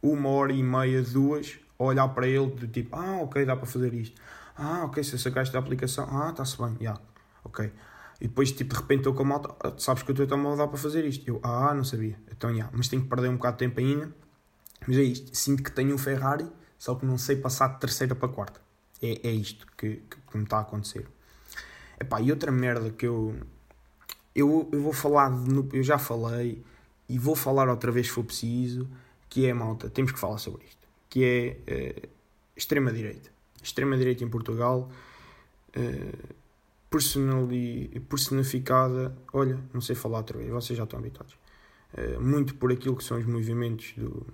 uma 0.03 0.29
hora 0.29 0.53
e 0.53 0.63
meia, 0.63 1.03
duas, 1.03 1.59
a 1.79 1.85
olhar 1.85 2.09
para 2.09 2.27
ele, 2.27 2.47
do 2.47 2.69
tipo, 2.69 2.97
ah, 2.97 3.21
ok, 3.23 3.45
dá 3.45 3.57
para 3.57 3.67
fazer 3.67 3.93
isto. 3.95 4.21
Ah, 4.59 4.85
ok, 4.85 5.03
se 5.05 5.17
sacaste 5.19 5.53
da 5.53 5.61
aplicação, 5.61 6.09
ah, 6.11 6.31
está-se 6.31 6.59
bem, 6.59 6.73
já, 6.73 6.81
yeah. 6.81 7.03
ok. 7.45 7.73
E 8.21 8.27
depois, 8.27 8.51
tipo, 8.51 8.75
de 8.75 8.81
repente 8.81 9.01
estou 9.01 9.15
com 9.15 9.23
a 9.23 9.27
malta, 9.27 9.55
ah, 9.61 9.73
sabes 9.79 10.03
que 10.03 10.11
o 10.11 10.15
teu 10.15 10.27
telemóvel 10.27 10.59
dá 10.59 10.67
para 10.67 10.77
fazer 10.77 11.05
isto. 11.05 11.27
Eu, 11.29 11.41
ah, 11.45 11.73
não 11.73 11.85
sabia. 11.85 12.19
Então, 12.31 12.51
já, 12.51 12.57
yeah. 12.57 12.73
mas 12.77 12.89
tenho 12.89 13.03
que 13.03 13.09
perder 13.09 13.29
um 13.29 13.37
bocado 13.37 13.57
de 13.57 13.61
tempo 13.61 13.79
ainda. 13.79 14.13
Mas 14.87 14.97
é 14.97 15.03
isto, 15.03 15.37
sinto 15.37 15.63
que 15.63 15.71
tenho 15.71 15.95
um 15.95 15.99
Ferrari, 15.99 16.47
só 16.77 16.97
que 16.97 17.07
não 17.07 17.17
sei 17.17 17.37
passar 17.37 17.69
de 17.69 17.81
terceira 17.81 18.15
para 18.15 18.29
quarta. 18.29 18.61
É, 19.01 19.29
é 19.29 19.31
isto 19.31 19.65
que, 19.77 20.03
que, 20.11 20.17
que 20.31 20.37
me 20.37 20.43
está 20.43 20.59
a 20.59 20.61
acontecer. 20.63 21.07
Epá, 22.01 22.21
e 22.21 22.31
outra 22.31 22.51
merda 22.51 22.91
que 22.91 23.07
eu, 23.07 23.37
eu, 24.35 24.69
eu 24.73 24.83
vou 24.83 24.93
falar, 24.93 25.31
de, 25.31 25.77
eu 25.77 25.83
já 25.83 25.99
falei 25.99 26.65
e 27.09 27.19
vou 27.19 27.37
falar 27.37 27.69
outra 27.69 27.93
vez 27.93 28.07
se 28.07 28.13
for 28.13 28.25
preciso, 28.25 28.89
que 29.29 29.47
é, 29.47 29.55
malta, 29.55 29.89
temos 29.89 30.13
que 30.13 30.19
falar 30.19 30.39
sobre 30.39 30.65
isto, 30.65 30.89
que 31.09 31.25
é 31.25 32.03
uh, 32.05 32.09
extrema-direita. 32.57 33.38
Extrema-direita 33.63 34.25
em 34.25 34.29
Portugal, 34.29 34.91
uh, 35.77 36.35
personificada, 38.09 39.17
olha, 39.33 39.59
não 39.73 39.81
sei 39.81 39.95
falar 39.95 40.19
outra 40.19 40.39
vez, 40.39 40.51
vocês 40.51 40.77
já 40.77 40.85
estão 40.85 40.99
habituados, 40.99 41.37
uh, 41.95 42.21
muito 42.21 42.55
por 42.55 42.73
aquilo 42.73 42.97
que 42.97 43.05
são 43.05 43.19
os 43.19 43.27
movimentos 43.27 43.93
do, 43.97 44.27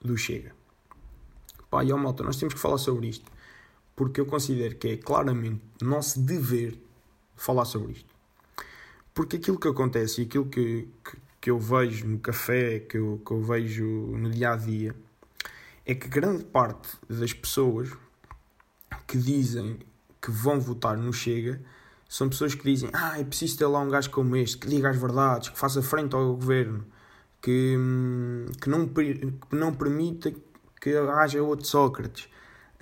do 0.00 0.16
Chega. 0.16 0.54
Pá, 1.70 1.82
e 1.84 1.92
ó, 1.92 1.96
malta, 1.96 2.22
nós 2.22 2.36
temos 2.36 2.54
que 2.54 2.60
falar 2.60 2.78
sobre 2.78 3.08
isto, 3.08 3.30
porque 3.96 4.20
eu 4.20 4.26
considero 4.26 4.76
que 4.76 4.88
é 4.88 4.96
claramente 4.96 5.62
nosso 5.80 6.20
dever 6.20 6.78
falar 7.34 7.64
sobre 7.64 7.92
isto. 7.92 8.12
Porque 9.14 9.36
aquilo 9.36 9.58
que 9.58 9.68
acontece 9.68 10.22
e 10.22 10.24
aquilo 10.24 10.46
que, 10.46 10.88
que, 11.04 11.16
que 11.40 11.50
eu 11.50 11.58
vejo 11.58 12.06
no 12.06 12.18
café, 12.18 12.78
que 12.80 12.96
eu, 12.96 13.20
que 13.24 13.32
eu 13.32 13.42
vejo 13.42 13.84
no 13.84 14.30
dia 14.30 14.52
a 14.52 14.56
dia, 14.56 14.94
é 15.84 15.94
que 15.94 16.08
grande 16.08 16.44
parte 16.44 16.96
das 17.08 17.32
pessoas 17.32 17.90
que 19.12 19.18
dizem 19.18 19.78
que 20.22 20.30
vão 20.30 20.58
votar 20.58 20.96
no 20.96 21.12
Chega 21.12 21.60
são 22.08 22.30
pessoas 22.30 22.54
que 22.54 22.64
dizem 22.64 22.88
ah, 22.94 23.20
é 23.20 23.24
preciso 23.24 23.58
ter 23.58 23.66
lá 23.66 23.78
um 23.80 23.90
gajo 23.90 24.08
como 24.08 24.34
este, 24.36 24.56
que 24.56 24.68
diga 24.68 24.88
as 24.88 24.96
verdades, 24.96 25.50
que 25.50 25.58
faça 25.58 25.82
frente 25.82 26.14
ao 26.14 26.34
governo, 26.34 26.82
que, 27.42 27.76
hum, 27.76 28.46
que, 28.58 28.70
não, 28.70 28.88
que 28.88 29.54
não 29.54 29.74
permita 29.74 30.32
que 30.80 30.96
haja 30.96 31.42
outro 31.42 31.66
Sócrates. 31.66 32.26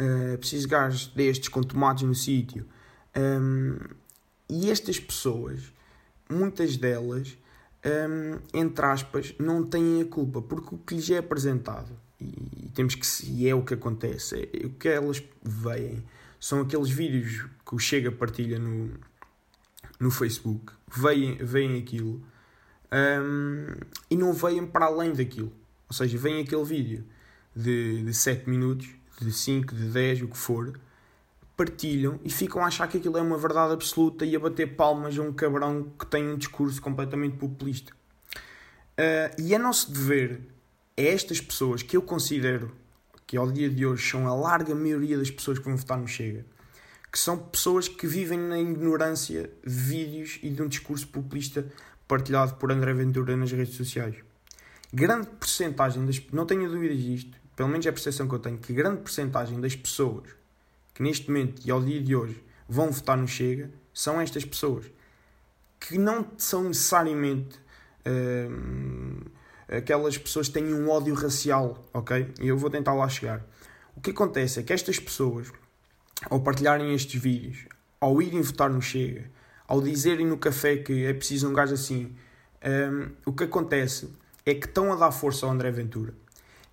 Uh, 0.01 0.39
preciso 0.39 0.69
de 0.69 0.71
gajos 0.71 1.09
destes 1.09 1.49
com 1.49 1.63
tomates 1.63 2.05
no 2.05 2.15
sítio. 2.15 2.65
Um, 3.17 3.77
e 4.49 4.71
estas 4.71 4.99
pessoas, 5.01 5.73
muitas 6.31 6.77
delas, 6.77 7.37
um, 7.85 8.39
entre 8.55 8.87
aspas, 8.87 9.35
não 9.39 9.65
têm 9.65 10.01
a 10.01 10.05
culpa, 10.05 10.41
porque 10.41 10.77
o 10.77 10.79
que 10.79 10.95
lhes 10.95 11.11
é 11.11 11.19
apresentado, 11.19 11.91
e, 12.21 12.71
temos 12.73 12.95
que 12.95 13.31
e 13.31 13.49
é 13.49 13.55
o 13.55 13.63
que 13.63 13.75
acontece, 13.75 14.49
é, 14.53 14.67
o 14.67 14.71
que 14.71 14.89
elas 14.89 15.23
veem 15.43 16.03
são 16.41 16.63
aqueles 16.63 16.91
vídeos 16.91 17.47
que 17.65 17.75
o 17.75 17.79
Chega 17.79 18.11
partilha 18.11 18.59
no, 18.59 18.91
no 20.01 20.11
Facebook, 20.11 20.73
veem, 20.89 21.37
veem 21.37 21.79
aquilo 21.79 22.25
um, 22.91 23.67
e 24.11 24.17
não 24.17 24.33
veem 24.33 24.67
para 24.67 24.87
além 24.87 25.13
daquilo. 25.13 25.53
Ou 25.87 25.95
seja, 25.95 26.17
veem 26.17 26.41
aquele 26.41 26.65
vídeo 26.65 27.05
de, 27.55 28.03
de 28.03 28.15
7 28.15 28.49
minutos, 28.49 28.89
de 29.21 29.31
5, 29.31 29.75
de 29.75 29.85
10, 29.91 30.23
o 30.23 30.29
que 30.29 30.39
for, 30.39 30.81
partilham 31.57 32.19
e 32.25 32.31
ficam 32.31 32.63
a 32.63 32.69
achar 32.69 32.89
que 32.89 32.97
aquilo 32.97 33.19
é 33.19 33.21
uma 33.21 33.37
verdade 33.37 33.75
absoluta 33.75 34.25
e 34.25 34.35
a 34.35 34.41
bater 34.41 34.77
palmas 34.77 35.19
a 35.19 35.23
um 35.23 35.33
cabrão 35.33 35.93
que 35.99 36.07
tem 36.07 36.27
um 36.27 36.39
discurso 36.39 36.81
completamente 36.81 37.37
populista. 37.37 37.93
Uh, 38.93 39.43
e 39.43 39.55
é 39.55 39.59
nosso 39.59 39.93
dever, 39.93 40.41
é 40.97 41.09
estas 41.09 41.41
pessoas 41.41 41.83
que 41.83 41.97
eu 41.97 42.03
considero 42.03 42.75
que 43.31 43.37
ao 43.37 43.49
dia 43.49 43.71
de 43.71 43.87
hoje 43.87 44.11
são 44.11 44.27
a 44.27 44.35
larga 44.35 44.75
maioria 44.75 45.17
das 45.17 45.31
pessoas 45.31 45.57
que 45.57 45.65
vão 45.65 45.77
votar 45.77 45.97
no 45.97 46.09
Chega, 46.09 46.45
que 47.13 47.17
são 47.17 47.39
pessoas 47.39 47.87
que 47.87 48.05
vivem 48.05 48.37
na 48.37 48.59
ignorância 48.59 49.49
de 49.65 49.73
vídeos 49.73 50.41
e 50.43 50.51
de 50.51 50.61
um 50.61 50.67
discurso 50.67 51.07
populista 51.07 51.65
partilhado 52.09 52.57
por 52.57 52.73
André 52.73 52.93
Ventura 52.93 53.37
nas 53.37 53.53
redes 53.53 53.77
sociais. 53.77 54.17
Grande 54.93 55.29
porcentagem 55.29 56.05
das 56.05 56.21
não 56.33 56.45
tenho 56.45 56.69
dúvidas 56.69 56.99
disto, 56.99 57.39
pelo 57.55 57.69
menos 57.69 57.87
é 57.87 57.91
a 57.91 57.93
percepção 57.93 58.27
que 58.27 58.35
eu 58.35 58.41
tenho, 58.41 58.59
que 58.59 58.73
grande 58.73 59.01
porcentagem 59.01 59.61
das 59.61 59.77
pessoas 59.77 60.29
que 60.93 61.01
neste 61.01 61.29
momento 61.29 61.65
e 61.65 61.71
ao 61.71 61.81
dia 61.81 62.03
de 62.03 62.17
hoje 62.17 62.43
vão 62.69 62.91
votar 62.91 63.17
no 63.17 63.29
Chega 63.29 63.71
são 63.95 64.21
estas 64.21 64.45
pessoas 64.45 64.87
que 65.79 65.97
não 65.97 66.27
são 66.37 66.65
necessariamente 66.65 67.61
uh, 68.09 69.31
aquelas 69.71 70.19
pessoas 70.19 70.49
têm 70.49 70.75
um 70.75 70.91
ódio 70.91 71.15
racial, 71.15 71.85
ok? 71.95 72.33
E 72.41 72.49
eu 72.49 72.59
vou 72.59 72.69
tentar 72.69 72.93
lá 72.95 73.09
chegar. 73.09 73.45
O 73.95 74.01
que 74.01 74.11
acontece 74.11 74.61
é 74.61 74.63
que 74.63 74.73
estas 74.73 74.99
pessoas, 74.99 75.53
ao 76.29 76.41
partilharem 76.41 76.93
estes 76.93 77.21
vídeos, 77.21 77.67
ao 78.01 78.21
irem 78.21 78.43
votar 78.43 78.69
no 78.69 78.83
Chega, 78.83 79.31
ao 79.69 79.81
dizerem 79.81 80.27
no 80.27 80.39
café 80.39 80.77
que 80.77 81.05
é 81.05 81.13
preciso 81.13 81.49
um 81.49 81.53
gajo 81.53 81.75
assim, 81.75 82.17
um, 82.65 83.11
o 83.25 83.33
que 83.33 83.45
acontece 83.45 84.11
é 84.45 84.55
que 84.55 84.67
estão 84.67 84.93
a 84.93 84.97
dar 84.97 85.13
força 85.13 85.47
ao 85.47 85.53
André 85.53 85.71
Ventura. 85.71 86.15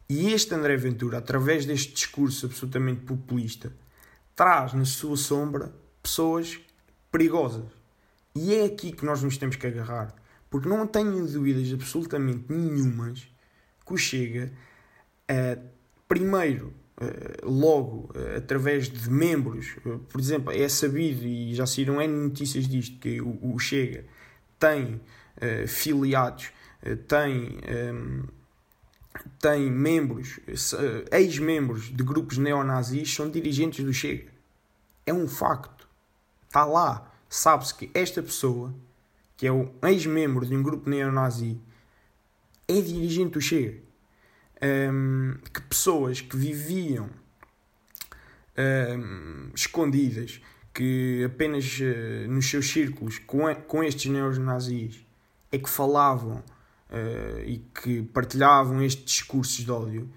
E 0.10 0.32
este 0.32 0.56
André 0.56 0.77
Ventura, 0.77 1.18
através 1.18 1.66
deste 1.66 1.94
discurso 1.94 2.46
absolutamente 2.46 3.01
populista, 3.01 3.72
traz 4.36 4.74
na 4.74 4.86
sua 4.86 5.18
sombra 5.18 5.74
pessoas 6.01 6.60
perigosas. 7.12 7.66
E 8.34 8.56
é 8.56 8.66
aqui 8.66 8.92
que 8.92 9.06
nós 9.06 9.22
nos 9.22 9.38
temos 9.38 9.56
que 9.56 9.68
agarrar. 9.68 10.16
Porque 10.50 10.68
não 10.68 10.88
tenho 10.88 11.25
dúvidas 11.27 11.72
absolutamente 11.74 12.46
nenhumas 12.50 13.27
que 13.86 13.94
o 13.94 13.98
Chega, 13.98 14.51
uh, 15.30 15.62
primeiro, 16.08 16.74
uh, 17.01 17.50
logo, 17.50 18.10
uh, 18.16 18.38
através 18.38 18.89
de 18.89 19.10
membros, 19.10 19.75
por 20.10 20.22
exemplo, 20.22 20.51
é 20.51 20.68
sabido 20.70 21.25
e 21.25 21.54
já 21.54 21.66
saíram 21.66 22.01
N 22.01 22.13
notícias 22.13 22.68
disto, 22.68 23.00
que 23.00 23.22
o, 23.22 23.58
Chega 23.60 24.06
tem 24.60 25.00
filiados, 25.68 26.50
tem. 27.08 27.60
Um, 27.94 28.38
tem 29.39 29.72
membros, 29.72 30.39
eh, 30.48 31.20
ex-membros 31.20 31.86
de 31.86 32.04
grupos 32.04 32.38
neonazis 32.38 33.13
são 33.13 33.30
dirigentes 33.30 33.84
do 33.84 33.94
Chega. 33.94 34.32
É 35.06 35.13
um 35.13 35.27
facto. 35.27 35.88
Está 36.48 36.66
lá. 36.66 37.12
Sabe-se 37.30 37.74
que 37.74 37.92
esta 37.94 38.22
pessoa, 38.22 38.74
que 39.38 39.46
é 39.46 39.51
um 39.51 39.72
ex-membro 39.84 40.46
de 40.46 40.56
um 40.56 40.63
grupo 40.63 40.89
neonazi, 40.89 41.62
é 42.67 42.82
dirigente 42.82 43.34
do 43.34 43.41
Chega. 43.41 43.79
Um, 44.60 45.36
que 45.53 45.62
pessoas 45.62 46.20
que 46.20 46.36
viviam 46.36 47.08
um, 48.58 49.51
escondidas, 49.53 50.41
que 50.74 51.24
apenas 51.24 51.79
uh, 51.79 52.27
nos 52.27 52.50
seus 52.50 52.67
círculos 52.67 53.20
com, 53.20 53.53
com 53.67 53.84
estes 53.84 54.12
neonazis 54.12 55.06
é 55.51 55.60
que 55.60 55.70
falavam 55.70 56.44
uh, 56.89 57.39
e 57.46 57.63
que 57.82 58.01
partilhavam 58.01 58.82
estes 58.82 59.06
discursos 59.06 59.63
de 59.63 59.72
ódio, 59.72 60.10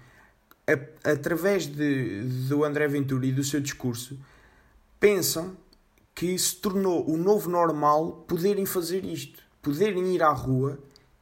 a, 0.67 1.11
através 1.11 1.67
de, 1.67 2.23
do 2.47 2.63
André 2.63 2.87
Ventura 2.87 3.27
e 3.27 3.31
do 3.31 3.43
seu 3.43 3.61
discurso, 3.61 4.19
pensam 4.99 5.55
que 6.13 6.37
se 6.37 6.55
tornou 6.55 7.09
o 7.09 7.17
novo 7.17 7.49
normal 7.49 8.25
poderem 8.27 8.65
fazer 8.65 9.03
isto, 9.05 9.41
poderem 9.61 10.13
ir 10.13 10.23
à 10.23 10.31
rua 10.31 10.79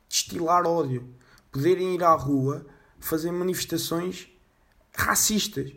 destilar 0.08 0.66
ódio, 0.66 1.08
poderem 1.52 1.96
ir 1.96 2.04
à 2.04 2.14
rua 2.14 2.66
fazer 3.00 3.32
manifestações 3.32 4.28
racistas, 4.96 5.72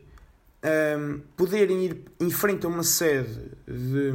um, 0.98 1.20
poderem 1.36 1.84
ir 1.84 2.04
em 2.20 2.30
frente 2.30 2.66
a 2.66 2.68
uma 2.68 2.82
sede 2.82 3.50
de, 3.66 4.12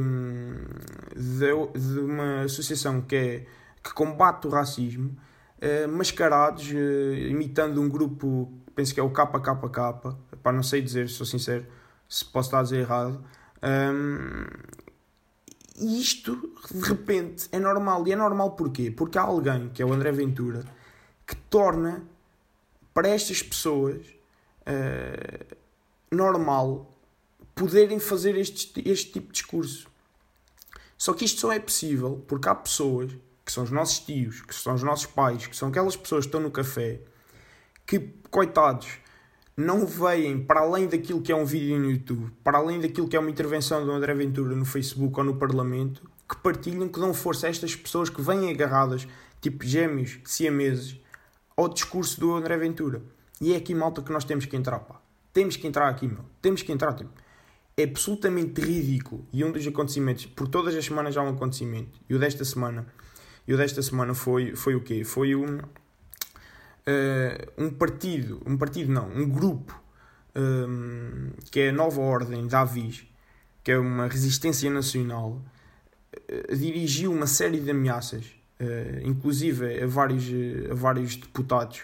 de, 1.16 1.80
de 1.80 1.98
uma 2.00 2.42
associação 2.42 3.00
que, 3.00 3.16
é, 3.16 3.46
que 3.82 3.92
combate 3.92 4.46
o 4.46 4.50
racismo 4.50 5.16
uh, 5.62 5.88
mascarados, 5.88 6.70
uh, 6.70 7.14
imitando 7.28 7.80
um 7.80 7.88
grupo, 7.88 8.52
penso 8.74 8.92
que 8.92 9.00
é 9.00 9.02
o 9.02 9.10
KKK, 9.10 10.16
para 10.42 10.52
não 10.52 10.62
sei 10.62 10.82
dizer, 10.82 11.08
sou 11.08 11.26
sincero, 11.26 11.66
se 12.08 12.24
posso 12.24 12.48
estar 12.48 12.60
a 12.60 12.62
dizer 12.62 12.80
errado. 12.80 13.22
Um, 13.62 14.46
e 15.80 16.00
isto, 16.00 16.52
de 16.70 16.80
repente, 16.80 17.48
é 17.52 17.58
normal. 17.58 18.06
E 18.06 18.12
é 18.12 18.16
normal 18.16 18.52
porquê? 18.52 18.90
Porque 18.90 19.18
há 19.18 19.22
alguém, 19.22 19.68
que 19.70 19.82
é 19.82 19.86
o 19.86 19.92
André 19.92 20.12
Ventura, 20.12 20.64
que 21.26 21.36
torna 21.36 22.04
para 22.92 23.08
estas 23.08 23.42
pessoas 23.42 24.06
uh, 24.62 25.56
normal 26.10 26.92
poderem 27.54 27.98
fazer 27.98 28.36
este, 28.36 28.82
este 28.88 29.12
tipo 29.12 29.26
de 29.28 29.32
discurso. 29.32 29.88
Só 30.96 31.12
que 31.12 31.24
isto 31.24 31.40
só 31.40 31.52
é 31.52 31.60
possível 31.60 32.24
porque 32.26 32.48
há 32.48 32.54
pessoas 32.54 33.12
que 33.44 33.52
são 33.52 33.64
os 33.64 33.70
nossos 33.70 34.00
tios, 34.00 34.42
que 34.42 34.54
são 34.54 34.74
os 34.74 34.82
nossos 34.82 35.06
pais, 35.06 35.46
que 35.46 35.56
são 35.56 35.68
aquelas 35.68 35.96
pessoas 35.96 36.24
que 36.24 36.28
estão 36.28 36.40
no 36.40 36.50
café, 36.50 37.00
que, 37.86 37.98
coitados, 38.30 38.88
não 39.58 39.84
veem 39.84 40.40
para 40.40 40.60
além 40.60 40.86
daquilo 40.86 41.20
que 41.20 41.32
é 41.32 41.36
um 41.36 41.44
vídeo 41.44 41.76
no 41.80 41.90
YouTube, 41.90 42.30
para 42.44 42.58
além 42.58 42.80
daquilo 42.80 43.08
que 43.08 43.16
é 43.16 43.18
uma 43.18 43.28
intervenção 43.28 43.84
do 43.84 43.90
André 43.90 44.14
Ventura 44.14 44.54
no 44.54 44.64
Facebook 44.64 45.18
ou 45.18 45.24
no 45.24 45.34
Parlamento, 45.34 46.08
que 46.28 46.36
partilham, 46.36 46.88
que 46.88 47.00
dão 47.00 47.12
força 47.12 47.48
a 47.48 47.50
estas 47.50 47.74
pessoas 47.74 48.08
que 48.08 48.22
vêm 48.22 48.50
agarradas, 48.50 49.08
tipo 49.40 49.66
gêmeos, 49.66 50.20
siameses, 50.24 50.96
ao 51.56 51.68
discurso 51.68 52.20
do 52.20 52.34
André 52.34 52.56
Ventura. 52.56 53.02
E 53.40 53.52
é 53.52 53.56
aqui, 53.56 53.74
malta, 53.74 54.00
que 54.00 54.12
nós 54.12 54.24
temos 54.24 54.46
que 54.46 54.56
entrar, 54.56 54.78
pá. 54.78 55.00
Temos 55.32 55.56
que 55.56 55.66
entrar 55.66 55.88
aqui, 55.88 56.06
meu. 56.06 56.24
Temos 56.40 56.62
que 56.62 56.70
entrar, 56.70 56.92
tipo. 56.94 57.10
É 57.76 57.82
absolutamente 57.82 58.60
ridículo. 58.60 59.26
E 59.32 59.44
um 59.44 59.50
dos 59.50 59.66
acontecimentos, 59.66 60.26
por 60.26 60.46
todas 60.46 60.72
as 60.76 60.84
semanas 60.84 61.16
há 61.16 61.22
um 61.22 61.30
acontecimento, 61.30 61.98
e 62.08 62.14
o 62.14 62.18
desta 62.18 62.44
semana 62.44 62.86
e 63.46 63.54
o 63.54 63.56
desta 63.56 63.82
semana 63.82 64.14
foi, 64.14 64.54
foi 64.54 64.74
o 64.74 64.80
quê? 64.80 65.02
Foi 65.04 65.34
um, 65.34 65.58
uh, 66.88 67.52
um 67.62 67.70
partido, 67.70 68.40
um 68.46 68.56
partido 68.56 68.90
não, 68.90 69.08
um 69.08 69.28
grupo 69.28 69.78
um, 70.34 71.30
que 71.50 71.60
é 71.60 71.68
a 71.68 71.72
Nova 71.72 72.00
Ordem 72.00 72.46
da 72.46 72.60
Avis, 72.60 73.04
que 73.62 73.72
é 73.72 73.78
uma 73.78 74.06
resistência 74.06 74.70
nacional, 74.70 75.42
uh, 76.14 76.56
dirigiu 76.56 77.12
uma 77.12 77.26
série 77.26 77.60
de 77.60 77.70
ameaças, 77.70 78.26
uh, 78.60 79.06
inclusive 79.06 79.82
a 79.82 79.86
vários, 79.86 80.24
a 80.70 80.74
vários 80.74 81.16
deputados, 81.16 81.82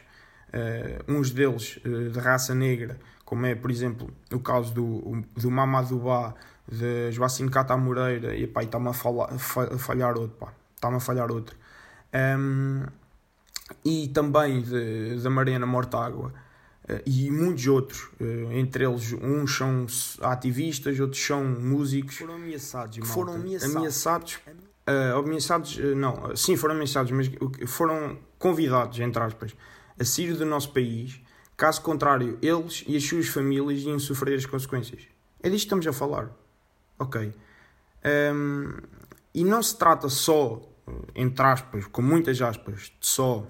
uns 1.08 1.32
deles 1.32 1.80
de 1.82 2.16
raça 2.20 2.54
negra, 2.54 2.96
como 3.24 3.44
é, 3.44 3.56
por 3.56 3.72
exemplo, 3.72 4.08
o 4.32 4.38
caso 4.38 4.72
do, 4.72 5.24
do 5.36 5.50
Mamadou 5.50 5.98
Ba, 5.98 6.32
de 6.70 7.10
Joacim 7.10 7.48
Cata 7.48 7.76
Moreira, 7.76 8.36
e 8.36 8.46
pá, 8.46 8.62
está-me 8.62 8.86
a, 8.86 8.90
a 8.90 9.78
falhar 9.78 10.16
outro, 10.16 10.36
pá, 10.36 10.52
está-me 10.76 10.98
a 10.98 11.00
falhar 11.00 11.32
outro. 11.32 11.56
Um, 12.14 12.84
e 13.84 14.08
também 14.08 14.64
da 15.22 15.30
Mariana 15.30 15.66
Mortágua 15.66 16.32
uh, 16.88 17.00
e 17.06 17.30
muitos 17.30 17.66
outros, 17.66 18.10
uh, 18.20 18.52
entre 18.52 18.84
eles 18.84 19.12
uns 19.12 19.56
são 19.56 19.86
ativistas, 20.20 20.98
outros 21.00 21.24
são 21.24 21.44
músicos. 21.44 22.16
Foram 22.16 22.34
ameaçados, 22.34 22.98
malta. 22.98 23.12
Foram 23.12 23.34
ameaçados. 23.34 23.76
ameaçados 23.76 24.40
ameaçados, 25.18 25.78
não, 25.96 26.36
sim, 26.36 26.56
foram 26.56 26.74
ameaçados, 26.74 27.10
mas 27.10 27.30
foram 27.66 28.18
convidados, 28.38 29.00
entre 29.00 29.22
aspas, 29.22 29.56
a 29.98 30.04
sair 30.04 30.34
do 30.34 30.44
nosso 30.44 30.72
país. 30.72 31.20
Caso 31.56 31.80
contrário, 31.82 32.38
eles 32.42 32.84
e 32.86 32.96
as 32.96 33.04
suas 33.04 33.28
famílias 33.28 33.80
iam 33.82 33.98
sofrer 33.98 34.36
as 34.36 34.44
consequências. 34.44 35.02
É 35.42 35.48
disto 35.48 35.68
que 35.68 35.74
estamos 35.74 35.86
a 35.86 35.92
falar. 35.92 36.30
Ok. 36.98 37.32
Um, 38.04 38.76
e 39.32 39.44
não 39.44 39.62
se 39.62 39.76
trata 39.78 40.08
só 40.08 40.60
entre 41.14 41.44
aspas, 41.44 41.86
com 41.86 42.02
muitas 42.02 42.40
aspas, 42.40 42.92
de 43.00 43.06
só 43.06 43.46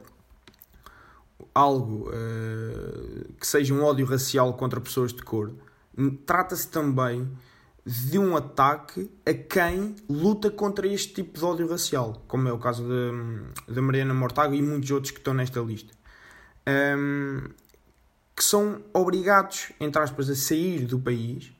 algo 1.54 2.08
uh, 2.08 3.32
que 3.34 3.46
seja 3.46 3.72
um 3.74 3.82
ódio 3.82 4.06
racial 4.06 4.54
contra 4.54 4.80
pessoas 4.80 5.12
de 5.12 5.22
cor, 5.22 5.52
trata-se 6.26 6.68
também 6.68 7.30
de 7.84 8.18
um 8.18 8.34
ataque 8.34 9.10
a 9.26 9.34
quem 9.34 9.94
luta 10.08 10.50
contra 10.50 10.86
este 10.86 11.14
tipo 11.14 11.38
de 11.38 11.44
ódio 11.44 11.68
racial, 11.68 12.24
como 12.26 12.48
é 12.48 12.52
o 12.52 12.58
caso 12.58 12.86
da 13.68 13.82
Mariana 13.82 14.14
Mortágua 14.14 14.56
e 14.56 14.62
muitos 14.62 14.90
outros 14.90 15.10
que 15.10 15.18
estão 15.18 15.34
nesta 15.34 15.60
lista. 15.60 15.92
Um, 16.66 17.50
que 18.34 18.42
são 18.42 18.82
obrigados, 18.92 19.70
entre 19.78 20.02
aspas, 20.02 20.30
a 20.30 20.34
sair 20.34 20.86
do 20.86 20.98
país, 20.98 21.52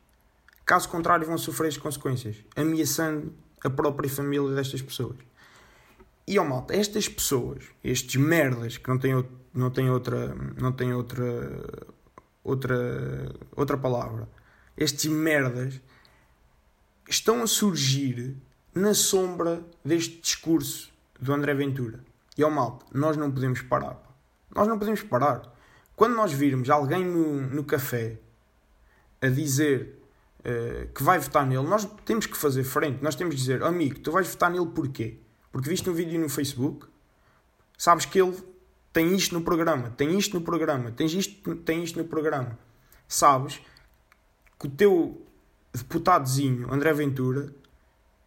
caso 0.65 0.89
contrário 0.89 1.27
vão 1.27 1.37
sofrer 1.37 1.69
as 1.69 1.77
consequências, 1.77 2.37
ameaçando 2.57 3.33
a 3.63 3.71
própria 3.71 4.09
família 4.09 4.55
destas 4.55 4.81
pessoas. 4.81 5.17
E 6.27 6.39
ó 6.39 6.45
malta, 6.45 6.75
estas 6.75 7.09
pessoas, 7.09 7.65
estes 7.83 8.17
merdas 8.17 8.79
que 8.79 8.89
não 8.89 8.99
têm, 8.99 9.25
não 9.53 9.71
têm 9.71 9.91
outra, 9.91 10.35
não 10.59 10.73
têm 10.73 10.93
outra, 10.95 11.25
outra, 12.43 13.35
outra 13.55 13.77
palavra, 13.77 14.29
estes 14.77 15.11
merdas 15.11 15.81
estão 17.09 17.43
a 17.43 17.47
surgir 17.47 18.37
na 18.75 18.95
sombra 18.95 19.63
deste 19.85 20.21
discurso 20.21 20.91
do 21.21 21.33
André 21.33 21.55
Ventura. 21.55 22.01
E 22.37 22.43
ó 22.43 22.51
malta, 22.51 22.87
nós 22.93 23.17
não 23.17 23.31
podemos 23.31 23.63
parar. 23.63 24.03
Nós 24.55 24.67
não 24.67 24.79
podemos 24.79 25.03
parar. 25.03 25.55
Quando 25.95 26.15
nós 26.17 26.33
virmos 26.33 26.71
alguém 26.71 27.05
no, 27.05 27.43
no 27.43 27.65
café 27.65 28.19
a 29.21 29.29
dizer 29.29 30.01
uh, 30.41 30.93
que 30.93 31.03
vai 31.03 31.19
votar 31.19 31.47
nele, 31.47 31.67
nós 31.69 31.85
temos 32.05 32.27
que 32.27 32.37
fazer 32.37 32.65
frente. 32.65 33.03
Nós 33.03 33.15
temos 33.15 33.35
que 33.35 33.41
dizer, 33.41 33.63
amigo, 33.63 34.01
tu 34.01 34.11
vais 34.11 34.27
votar 34.27 34.51
nele 34.51 34.67
porquê? 34.67 35.19
Porque 35.55 35.71
viste 35.71 35.89
um 35.89 35.93
vídeo 35.93 36.21
no 36.21 36.29
Facebook, 36.29 36.89
sabes 37.79 38.05
que 38.05 38.21
ele 38.21 38.37
tem 38.93 39.15
isto 39.15 39.33
no 39.37 39.41
programa, 39.41 39.89
tem 39.91 40.19
isto 40.19 40.37
no 40.37 40.45
programa, 40.45 40.91
tem 40.91 41.07
isto, 41.07 41.55
tem 41.55 41.85
isto 41.85 41.97
no 41.97 42.05
programa. 42.05 42.59
Sabes 43.07 43.61
que 44.59 44.67
o 44.67 44.69
teu 44.69 45.25
deputadozinho, 45.73 46.75
André 46.75 46.93
Ventura, 46.93 47.55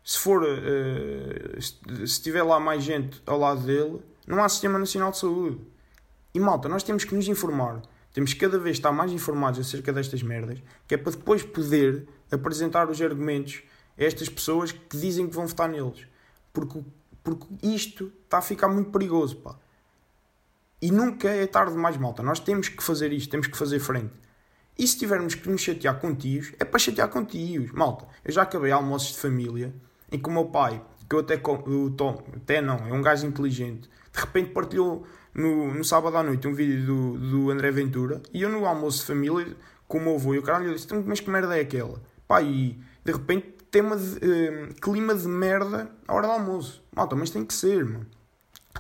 se 0.02 0.18
for 0.20 0.42
uh, 0.42 2.08
se 2.08 2.22
tiver 2.22 2.44
lá 2.44 2.62
mais 2.62 2.82
gente 2.82 3.22
ao 3.26 3.38
lado 3.38 3.60
dele, 3.60 4.00
não 4.26 4.42
há 4.42 4.48
Sistema 4.48 4.80
Nacional 4.80 5.12
de 5.12 5.18
Saúde. 5.18 5.60
E 6.34 6.40
malta, 6.40 6.70
nós 6.70 6.82
temos 6.82 7.04
que 7.04 7.14
nos 7.14 7.28
informar. 7.28 7.82
Temos 8.14 8.34
que 8.34 8.40
cada 8.40 8.58
vez 8.58 8.78
estar 8.78 8.94
mais 8.94 9.12
informados 9.12 9.60
acerca 9.60 9.92
destas 9.92 10.24
merdas, 10.24 10.60
que 10.88 10.96
é 10.96 10.98
para 10.98 11.12
depois 11.12 11.44
poder 11.44 12.08
apresentar 12.32 12.90
os 12.90 13.02
argumentos 13.02 13.64
a 14.00 14.04
estas 14.06 14.30
pessoas 14.30 14.72
que 14.72 14.96
dizem 14.96 15.28
que 15.28 15.36
vão 15.36 15.46
votar 15.46 15.68
neles. 15.68 16.08
Porque 16.54 16.80
porque 17.28 17.46
isto 17.62 18.10
está 18.24 18.38
a 18.38 18.42
ficar 18.42 18.70
muito 18.70 18.90
perigoso, 18.90 19.36
pá. 19.36 19.54
E 20.82 20.90
nunca 20.90 21.28
é 21.28 21.46
tarde 21.46 21.74
demais, 21.74 21.98
malta. 21.98 22.24
Nós 22.24 22.40
temos 22.40 22.70
que 22.70 22.82
fazer 22.82 23.12
isto, 23.12 23.30
temos 23.30 23.48
que 23.48 23.58
fazer 23.58 23.80
frente. 23.80 24.14
E 24.80 24.88
se 24.88 24.98
tivermos 24.98 25.36
que 25.36 25.50
nos 25.50 25.60
chatear 25.60 26.00
com 26.00 26.16
tios, 26.16 26.54
é 26.58 26.64
para 26.64 26.80
chatear 26.80 27.10
com 27.10 27.26
tios. 27.26 27.70
Malta, 27.74 28.08
eu 28.24 28.32
já 28.32 28.44
acabei 28.44 28.72
almoços 28.72 29.12
de 29.12 29.18
família 29.18 29.76
em 30.10 30.18
que 30.18 30.30
o 30.30 30.32
meu 30.32 30.46
pai, 30.46 30.82
que 31.10 31.16
eu 31.16 31.20
até, 31.20 31.34
eu 31.34 31.94
tom, 31.98 32.24
até 32.34 32.62
não, 32.62 32.78
é 32.78 32.94
um 32.94 33.02
gajo 33.02 33.28
inteligente, 33.28 33.90
de 34.14 34.20
repente 34.22 34.52
partilhou 34.52 35.06
no, 35.34 35.74
no 35.74 35.84
sábado 35.84 36.16
à 36.16 36.24
noite 36.24 36.48
um 36.48 36.54
vídeo 36.54 36.86
do, 36.86 37.18
do 37.18 37.52
André 37.52 37.72
Ventura 37.72 38.22
e 38.34 38.42
eu 38.42 38.50
no 38.50 38.66
almoço 38.66 39.00
de 39.00 39.06
família 39.08 39.54
com 39.86 39.98
o 39.98 40.02
meu 40.02 40.16
avô 40.16 40.34
e 40.34 40.40
o 40.40 40.44
caralho, 40.44 40.68
eu 40.68 40.76
disse, 40.76 40.86
então, 40.86 41.04
mas 41.06 41.20
que 41.20 41.30
merda 41.30 41.58
é 41.58 41.60
aquela? 41.60 42.02
Pá, 42.26 42.42
e 42.42 42.80
de 43.04 43.12
repente 43.12 43.57
tema 43.78 43.96
de, 43.96 44.16
uh, 44.16 44.74
clima 44.82 45.14
de 45.14 45.28
merda 45.28 45.92
à 46.08 46.14
hora 46.14 46.28
do 46.28 46.34
almoço. 46.34 46.84
Malta, 46.92 47.16
mas 47.16 47.30
tem 47.30 47.46
que 47.46 47.54
ser, 47.54 47.86
mano. 47.86 48.08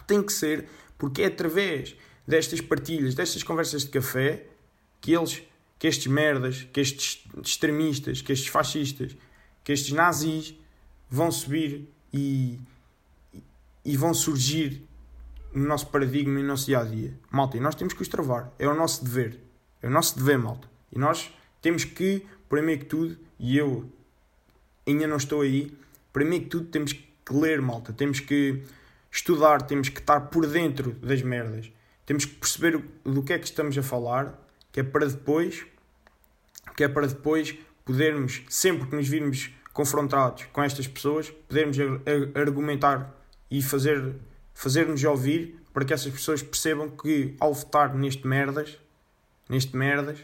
Tem 0.07 0.23
que 0.23 0.33
ser, 0.33 0.67
porque 0.97 1.21
é 1.21 1.27
através 1.27 1.95
destas 2.25 2.61
partilhas, 2.61 3.13
destas 3.13 3.43
conversas 3.43 3.83
de 3.83 3.89
café, 3.89 4.47
que 4.99 5.13
eles, 5.13 5.43
que 5.77 5.87
estes 5.87 6.07
merdas, 6.07 6.67
que 6.73 6.79
estes 6.79 7.23
extremistas, 7.43 8.21
que 8.21 8.31
estes 8.31 8.47
fascistas, 8.47 9.15
que 9.63 9.71
estes 9.71 9.91
nazis 9.91 10.55
vão 11.09 11.31
subir 11.31 11.87
e, 12.11 12.59
e 13.85 13.95
vão 13.95 14.13
surgir 14.13 14.83
no 15.53 15.67
nosso 15.67 15.87
paradigma 15.87 16.39
e 16.39 16.41
no 16.41 16.49
nosso 16.49 16.65
dia 16.65 16.79
a 16.79 16.83
dia. 16.83 17.13
Malta, 17.29 17.57
e 17.57 17.59
nós 17.59 17.75
temos 17.75 17.93
que 17.93 18.01
os 18.01 18.07
travar. 18.07 18.51
É 18.57 18.67
o 18.67 18.73
nosso 18.73 19.03
dever. 19.03 19.39
É 19.81 19.87
o 19.87 19.91
nosso 19.91 20.17
dever, 20.17 20.39
malta. 20.39 20.67
E 20.91 20.97
nós 20.97 21.31
temos 21.61 21.83
que, 21.83 22.25
primeiro 22.49 22.81
que 22.81 22.87
tudo, 22.87 23.17
e 23.39 23.57
eu 23.57 23.91
ainda 24.87 25.07
não 25.07 25.17
estou 25.17 25.41
aí. 25.41 25.71
Primeiro 26.13 26.45
que 26.45 26.49
tudo, 26.49 26.65
temos 26.67 26.93
que 26.93 27.33
ler, 27.33 27.61
malta. 27.61 27.93
Temos 27.93 28.19
que 28.19 28.63
estudar, 29.11 29.61
temos 29.61 29.89
que 29.89 29.99
estar 29.99 30.21
por 30.21 30.47
dentro 30.47 30.91
das 30.93 31.21
merdas. 31.21 31.71
Temos 32.05 32.25
que 32.25 32.35
perceber 32.35 32.81
do 33.03 33.21
que 33.21 33.33
é 33.33 33.39
que 33.39 33.45
estamos 33.45 33.77
a 33.77 33.83
falar, 33.83 34.33
que 34.71 34.79
é 34.79 34.83
para 34.83 35.05
depois, 35.05 35.65
que 36.75 36.83
é 36.83 36.87
para 36.87 37.07
depois 37.07 37.55
podermos, 37.83 38.43
sempre 38.49 38.87
que 38.87 38.95
nos 38.95 39.07
virmos 39.07 39.49
confrontados 39.73 40.45
com 40.51 40.63
estas 40.63 40.87
pessoas, 40.87 41.29
podermos 41.29 41.77
argumentar 42.33 43.13
e 43.51 43.61
fazer, 43.61 44.15
fazer-nos 44.53 45.03
ouvir 45.03 45.59
para 45.73 45.85
que 45.85 45.93
essas 45.93 46.11
pessoas 46.11 46.41
percebam 46.41 46.89
que 46.89 47.35
ao 47.39 47.53
votar 47.53 47.93
neste 47.93 48.25
merdas, 48.25 48.77
neste 49.47 49.75
merdas, 49.75 50.17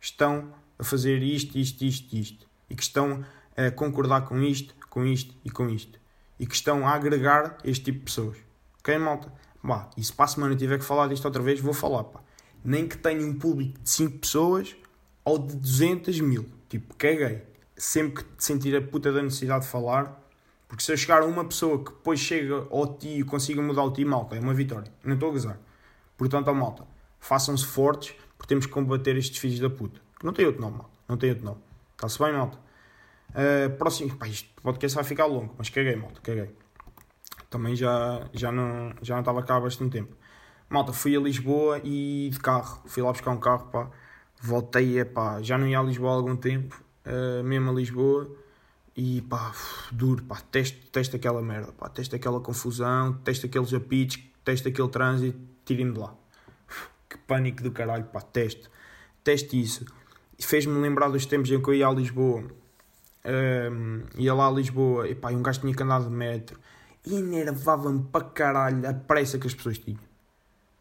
estão 0.00 0.52
a 0.78 0.84
fazer 0.84 1.22
isto, 1.22 1.58
isto, 1.58 1.84
isto, 1.84 2.16
isto. 2.16 2.46
E 2.70 2.74
que 2.74 2.82
estão 2.82 3.24
a 3.56 3.70
concordar 3.70 4.22
com 4.22 4.40
isto, 4.42 4.74
com 4.88 5.04
isto 5.04 5.34
e 5.44 5.50
com 5.50 5.68
isto. 5.68 5.98
E 6.38 6.46
que 6.46 6.54
estão 6.54 6.86
a 6.86 6.90
agregar 6.92 7.58
este 7.64 7.84
tipo 7.84 7.98
de 7.98 8.04
pessoas. 8.04 8.36
Ok, 8.80 8.96
malta? 8.98 9.32
Bah, 9.62 9.88
e 9.96 10.04
se 10.04 10.12
para 10.12 10.26
a 10.26 10.28
semana 10.28 10.56
tiver 10.56 10.78
que 10.78 10.84
falar 10.84 11.08
disto 11.08 11.24
outra 11.24 11.42
vez, 11.42 11.60
vou 11.60 11.72
falar. 11.72 12.04
Pá. 12.04 12.20
Nem 12.62 12.86
que 12.86 12.98
tenha 12.98 13.24
um 13.26 13.38
público 13.38 13.80
de 13.80 13.88
5 13.88 14.18
pessoas 14.18 14.76
ou 15.24 15.38
de 15.38 15.56
200 15.56 16.20
mil. 16.20 16.46
Tipo, 16.68 16.94
caguei. 16.96 17.42
Sempre 17.76 18.24
que 18.24 18.44
sentir 18.44 18.76
a 18.76 18.82
puta 18.82 19.12
da 19.12 19.22
necessidade 19.22 19.64
de 19.64 19.70
falar. 19.70 20.20
Porque 20.68 20.82
se 20.82 20.92
eu 20.92 20.96
chegar 20.96 21.22
a 21.22 21.26
uma 21.26 21.44
pessoa 21.44 21.82
que 21.82 21.90
depois 21.92 22.20
chega 22.20 22.66
ao 22.70 22.86
ti 22.94 23.20
e 23.20 23.24
consiga 23.24 23.62
mudar 23.62 23.84
o 23.84 23.92
ti, 23.92 24.04
malta, 24.04 24.36
é 24.36 24.40
uma 24.40 24.54
vitória. 24.54 24.92
Não 25.04 25.14
estou 25.14 25.28
a 25.30 25.32
gozar. 25.32 25.58
Portanto, 26.16 26.48
ó, 26.48 26.54
malta, 26.54 26.84
façam-se 27.20 27.64
fortes 27.64 28.14
porque 28.36 28.48
temos 28.48 28.66
que 28.66 28.72
combater 28.72 29.16
estes 29.16 29.38
filhos 29.38 29.60
da 29.60 29.70
puta. 29.70 30.00
Não 30.22 30.32
tem 30.32 30.44
outro 30.44 30.60
nome, 30.60 30.78
malta. 30.78 30.98
Não 31.08 31.16
tem 31.16 31.30
outro 31.30 31.44
nome. 31.44 31.60
Está-se 31.94 32.18
bem, 32.18 32.32
malta? 32.32 32.58
Uh, 33.34 33.68
próximo, 33.76 34.16
pá, 34.16 34.28
isto 34.28 34.48
podcast 34.62 34.94
vai 34.94 35.04
ficar 35.04 35.26
longo, 35.26 35.52
mas 35.58 35.68
caguei, 35.68 35.96
malta, 35.96 36.20
caguei. 36.20 36.54
Também 37.50 37.74
já, 37.74 38.28
já, 38.32 38.52
não, 38.52 38.94
já 39.02 39.14
não 39.14 39.22
estava 39.22 39.42
cá 39.42 39.56
há 39.56 39.60
bastante 39.60 39.90
tempo. 39.90 40.14
Malta, 40.68 40.92
fui 40.92 41.16
a 41.16 41.20
Lisboa 41.20 41.80
e 41.82 42.30
de 42.32 42.38
carro, 42.38 42.82
fui 42.86 43.02
lá 43.02 43.10
buscar 43.10 43.32
um 43.32 43.38
carro, 43.38 43.66
pá. 43.70 43.90
Voltei, 44.40 44.98
é 45.00 45.04
pá, 45.04 45.42
já 45.42 45.58
não 45.58 45.66
ia 45.66 45.80
a 45.80 45.82
Lisboa 45.82 46.12
há 46.12 46.14
algum 46.14 46.36
tempo, 46.36 46.80
uh, 47.06 47.42
mesmo 47.42 47.70
a 47.70 47.74
Lisboa. 47.74 48.30
E 48.96 49.22
pá, 49.22 49.52
duro, 49.90 50.22
pá, 50.22 50.36
teste, 50.52 50.78
teste 50.92 51.16
aquela 51.16 51.42
merda, 51.42 51.72
pá, 51.72 51.88
teste 51.88 52.14
aquela 52.14 52.40
confusão, 52.40 53.14
teste 53.24 53.46
aqueles 53.46 53.74
apitos, 53.74 54.20
teste 54.44 54.68
aquele 54.68 54.88
trânsito, 54.88 55.38
tirem-me 55.64 55.92
de 55.92 55.98
lá. 55.98 56.14
Que 57.08 57.18
pânico 57.18 57.62
do 57.62 57.72
caralho, 57.72 58.04
pá, 58.04 58.20
teste, 58.20 58.70
teste 59.24 59.60
isso. 59.60 59.84
Fez-me 60.38 60.80
lembrar 60.80 61.08
dos 61.08 61.26
tempos 61.26 61.50
em 61.50 61.60
que 61.60 61.68
eu 61.68 61.74
ia 61.74 61.88
a 61.88 61.92
Lisboa 61.92 62.44
um, 63.24 64.02
ia 64.16 64.34
lá 64.34 64.48
a 64.48 64.50
Lisboa 64.50 65.08
e 65.08 65.14
pá, 65.14 65.30
um 65.30 65.42
gajo 65.42 65.60
tinha 65.60 65.74
que 65.74 65.82
andar 65.82 66.02
de 66.02 66.10
metro 66.10 66.58
e 67.06 67.14
enervava-me 67.14 68.02
para 68.04 68.24
caralho 68.24 68.88
a 68.88 68.94
pressa 68.94 69.38
que 69.38 69.46
as 69.46 69.54
pessoas 69.54 69.78
tinham. 69.78 70.00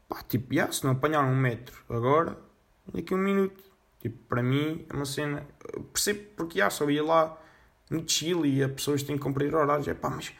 Pá, 0.08 0.22
tipo, 0.28 0.54
yeah, 0.54 0.72
se 0.72 0.84
não 0.84 0.92
apanharam 0.92 1.30
um 1.30 1.36
metro 1.36 1.76
agora, 1.90 2.38
daqui 2.94 3.14
a 3.14 3.18
um 3.18 3.20
minuto. 3.20 3.64
Tipo, 4.00 4.18
para 4.28 4.44
mim 4.44 4.86
é 4.90 4.94
uma 4.94 5.06
cena. 5.06 5.48
Percebo 5.94 6.24
porque 6.36 6.60
já 6.60 6.70
só 6.70 6.90
ia 6.90 7.04
lá 7.04 7.38
no 7.90 8.08
Chile 8.08 8.58
e 8.58 8.64
as 8.64 8.72
pessoas 8.72 9.04
têm 9.04 9.16
que 9.16 9.24
cumprir 9.24 9.56
horários. 9.56 9.88
É 9.88 9.94
pá, 9.94 10.10
mas 10.10 10.34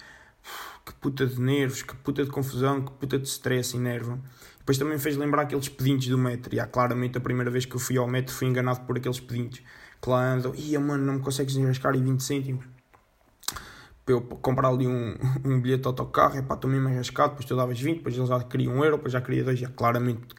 que 0.86 0.94
puta 0.96 1.26
de 1.26 1.40
nervos, 1.40 1.82
que 1.82 1.96
puta 1.96 2.24
de 2.26 2.30
confusão, 2.30 2.84
que 2.84 2.92
puta 2.92 3.18
de 3.18 3.28
stress 3.28 3.76
e 3.76 3.80
nervo. 3.80 4.22
Depois 4.60 4.78
também 4.78 4.98
fez 4.98 5.16
lembrar 5.16 5.44
aqueles 5.44 5.70
pedintes 5.70 6.10
do 6.10 6.18
metro. 6.18 6.54
E 6.54 6.60
há 6.60 6.68
claramente 6.68 7.18
a 7.18 7.22
primeira 7.22 7.50
vez 7.50 7.66
que 7.66 7.76
eu 7.76 7.80
fui 7.80 7.98
ao 7.98 8.08
metro 8.08 8.34
fui 8.34 8.48
enganado 8.48 8.82
por 8.82 8.98
aqueles 8.98 9.20
pedintes 9.20 9.64
andam. 10.12 10.54
Ia, 10.56 10.80
mano, 10.80 11.06
não 11.06 11.14
me 11.16 11.20
consegues 11.20 11.56
enrascar 11.56 11.96
em 11.96 12.04
20 12.04 12.22
cêntimos. 12.22 12.66
Para 14.06 14.16
eu 14.16 14.22
comprar 14.22 14.70
ali 14.70 14.88
um, 14.88 15.16
um 15.46 15.62
bilhete 15.62 15.84
de 15.84 15.88
autocarro, 15.88 16.38
é 16.38 16.42
pá, 16.42 16.56
estou 16.56 16.70
mesmo 16.70 16.90
enrascado. 16.90 17.30
Depois 17.30 17.46
tu 17.46 17.56
davas 17.56 17.80
20, 17.80 17.98
depois 17.98 18.16
eles 18.16 18.30
já 18.30 18.44
queriam 18.44 18.76
um 18.76 18.84
euro, 18.84 18.98
depois 18.98 19.14
já 19.14 19.22
queria 19.22 19.44
dois. 19.44 19.60
Já 19.60 19.70
claramente 19.70 20.36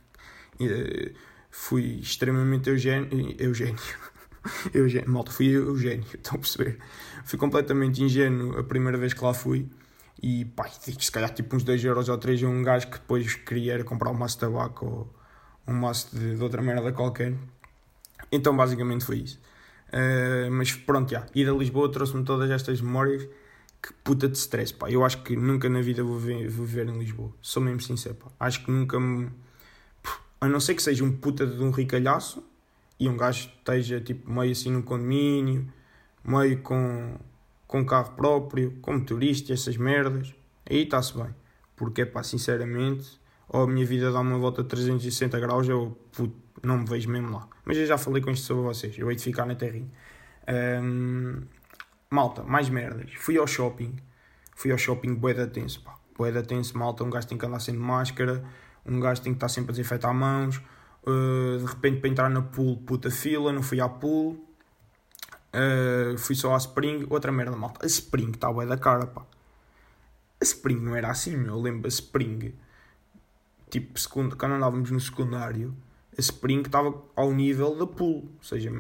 eh, 0.61 1.13
fui 1.51 2.01
extremamente 2.01 2.69
eugênio. 2.69 3.09
Eugênio. 3.39 3.81
Eugênio. 4.75 5.11
Malta, 5.11 5.33
fui 5.33 5.47
Eugênio, 5.47 6.05
estão 6.15 6.37
a 6.37 6.39
perceber? 6.39 6.79
Fui 7.25 7.39
completamente 7.39 8.03
ingênuo 8.03 8.59
a 8.59 8.65
primeira 8.65 8.99
vez 8.99 9.15
que 9.15 9.25
lá 9.25 9.33
fui. 9.33 9.69
E 10.23 10.45
pá, 10.45 10.69
se 10.69 11.11
calhar 11.11 11.33
tipo 11.33 11.57
uns 11.57 11.65
2 11.65 11.85
euros 11.85 12.09
ou 12.09 12.17
3 12.17 12.43
a 12.45 12.49
um 12.49 12.63
gajo 12.63 12.87
que 12.89 12.99
depois 12.99 13.35
queria 13.35 13.83
comprar 13.85 14.11
um 14.11 14.15
maço 14.15 14.37
de 14.37 14.41
tabaco 14.41 14.87
ou 14.87 15.15
um 15.67 15.75
maço 15.75 16.17
de, 16.17 16.37
de 16.37 16.43
outra 16.43 16.63
merda 16.63 16.93
qualquer. 16.93 17.35
Então 18.31 18.57
basicamente 18.57 19.05
foi 19.05 19.19
isso. 19.19 19.41
Uh, 19.95 20.51
mas 20.51 20.73
pronto, 20.73 21.13
já. 21.13 21.25
Ir 21.35 21.49
a 21.49 21.53
Lisboa 21.53 21.91
trouxe-me 21.91 22.25
todas 22.25 22.51
estas 22.51 22.81
memórias. 22.81 23.29
Que 23.81 23.93
puta 24.03 24.29
de 24.29 24.37
stress, 24.37 24.75
pá. 24.75 24.91
Eu 24.91 25.05
acho 25.05 25.23
que 25.23 25.37
nunca 25.37 25.69
na 25.69 25.81
vida 25.81 26.03
vou 26.03 26.19
viver, 26.19 26.49
vou 26.49 26.67
viver 26.67 26.89
em 26.89 26.99
Lisboa. 26.99 27.33
Sou 27.41 27.63
mesmo 27.63 27.81
sincero, 27.81 28.17
pá. 28.17 28.31
Acho 28.41 28.65
que 28.65 28.71
nunca 28.71 28.99
me. 28.99 29.31
A 30.41 30.49
não 30.49 30.59
ser 30.59 30.75
que 30.75 30.83
seja 30.83 31.05
um 31.05 31.13
puta 31.13 31.47
de 31.47 31.63
um 31.63 31.71
ricalhaço 31.71 32.43
e 32.99 33.09
um 33.09 33.17
gajo 33.17 33.51
esteja 33.59 34.01
tipo 34.01 34.31
meio 34.31 34.53
assim 34.53 34.71
num 34.71 34.83
condomínio, 34.83 35.71
meio 36.25 36.61
com 36.61 37.17
com 37.75 37.85
carro 37.85 38.13
próprio, 38.15 38.73
como 38.81 39.05
turista, 39.05 39.53
essas 39.53 39.77
merdas, 39.77 40.33
aí 40.71 40.85
está-se 40.85 41.17
bem. 41.17 41.35
Porque, 41.75 42.07
pá, 42.07 42.23
sinceramente, 42.23 43.21
ou 43.49 43.63
a 43.63 43.67
minha 43.67 43.85
vida 43.85 44.13
dá 44.13 44.21
uma 44.21 44.39
volta 44.39 44.63
de 44.63 44.69
360 44.69 45.39
graus, 45.41 45.69
eu 45.69 45.97
puto, 46.13 46.35
não 46.63 46.79
me 46.79 46.87
vejo 46.87 47.09
mesmo 47.09 47.33
lá. 47.33 47.49
Mas 47.65 47.77
eu 47.77 47.87
já 47.87 47.99
falei 47.99 48.23
com 48.23 48.31
isto 48.31 48.47
sobre 48.47 48.63
vocês, 48.65 48.99
eu 48.99 49.11
hei 49.11 49.17
de 49.17 49.23
ficar 49.23 49.47
na 49.47 49.55
terrinha. 49.55 49.91
Um, 50.83 51.43
malta, 52.11 52.43
mais 52.43 52.69
merdas. 52.69 53.13
Fui 53.17 53.37
ao 53.39 53.47
shopping, 53.47 53.97
fui 54.55 54.73
ao 54.73 54.79
shopping 54.79 55.15
boeda 55.15 55.47
tenso, 55.47 55.83
pá. 55.83 55.97
Boeda 56.17 56.43
tenso, 56.43 56.77
malta, 56.79 57.03
um 57.05 57.11
gajo 57.11 57.27
tem 57.27 57.37
que 57.37 57.45
andar 57.45 57.61
sem 57.61 57.75
máscara, 57.75 58.45
um 58.87 59.01
gajo 59.01 59.21
tem 59.23 59.33
que 59.33 59.37
estar 59.39 59.49
sempre 59.49 59.71
a 59.71 59.73
desinfetar 59.73 60.15
mãos. 60.15 60.61
Uh, 61.07 61.59
de 61.59 61.67
repente, 61.67 62.01
para 62.01 62.09
entrar 62.09 62.31
na 62.31 62.41
pool, 62.41 62.79
puta 62.79 63.11
fila, 63.11 63.53
não 63.53 63.63
fui 63.63 63.81
à 63.81 63.89
pool 63.89 64.43
Uh, 65.55 66.19
fui 66.19 66.35
só 66.35 66.53
à 66.53 66.57
Spring, 66.57 67.07
outra 67.09 67.31
merda, 67.31 67.57
malta. 67.57 67.85
A 67.85 67.87
Spring 67.87 68.33
está 68.33 68.53
bué 68.53 68.67
da 68.67 68.77
cara, 68.77 69.07
pá. 69.07 69.23
A 70.41 70.45
Spring 70.45 70.81
não 70.81 70.97
era 70.97 71.11
assim, 71.11 71.37
meu. 71.37 71.55
Eu 71.55 71.61
lembro 71.61 71.87
a 71.87 71.89
Spring, 71.89 72.53
tipo, 73.81 73.99
segundo, 73.99 74.37
quando 74.37 74.53
andávamos 74.53 74.91
no 74.91 75.01
secundário, 75.01 75.75
a 76.17 76.21
Spring 76.21 76.63
estava 76.63 76.95
ao 77.17 77.33
nível 77.33 77.77
da 77.77 77.87
Pool. 77.87 78.31
Ou 78.37 78.43
seja, 78.43 78.71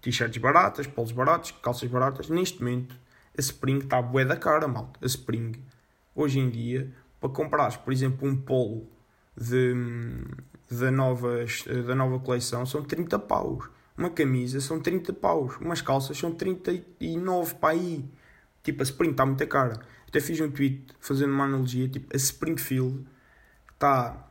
t-shirts 0.00 0.38
baratas, 0.38 0.86
polos 0.86 1.12
baratos, 1.12 1.52
calças 1.62 1.88
baratas. 1.88 2.28
Neste 2.28 2.62
momento, 2.62 2.94
a 3.36 3.40
Spring 3.40 3.78
está 3.78 4.02
bué 4.02 4.24
da 4.24 4.36
cara, 4.36 4.66
malta. 4.66 4.98
A 5.02 5.06
Spring, 5.06 5.52
hoje 6.14 6.40
em 6.40 6.50
dia, 6.50 6.92
para 7.20 7.30
comprares, 7.30 7.76
por 7.76 7.92
exemplo, 7.92 8.28
um 8.28 8.36
polo 8.36 8.88
de, 9.36 9.74
da, 10.70 10.90
nova, 10.90 11.44
da 11.86 11.94
nova 11.94 12.18
coleção, 12.18 12.66
são 12.66 12.82
30 12.82 13.18
paus 13.20 13.68
uma 14.00 14.08
camisa 14.08 14.60
são 14.60 14.80
30 14.80 15.12
paus, 15.12 15.56
umas 15.60 15.82
calças 15.82 16.16
são 16.16 16.32
39 16.32 17.54
para 17.56 17.74
aí. 17.74 18.02
Tipo, 18.62 18.82
a 18.82 18.84
Spring 18.84 19.10
está 19.10 19.26
muito 19.26 19.46
cara. 19.46 19.78
Até 20.08 20.20
fiz 20.20 20.40
um 20.40 20.50
tweet 20.50 20.86
fazendo 20.98 21.32
uma 21.32 21.44
analogia, 21.44 21.86
tipo, 21.86 22.08
a 22.12 22.16
Springfield 22.16 23.06
está. 23.72 24.26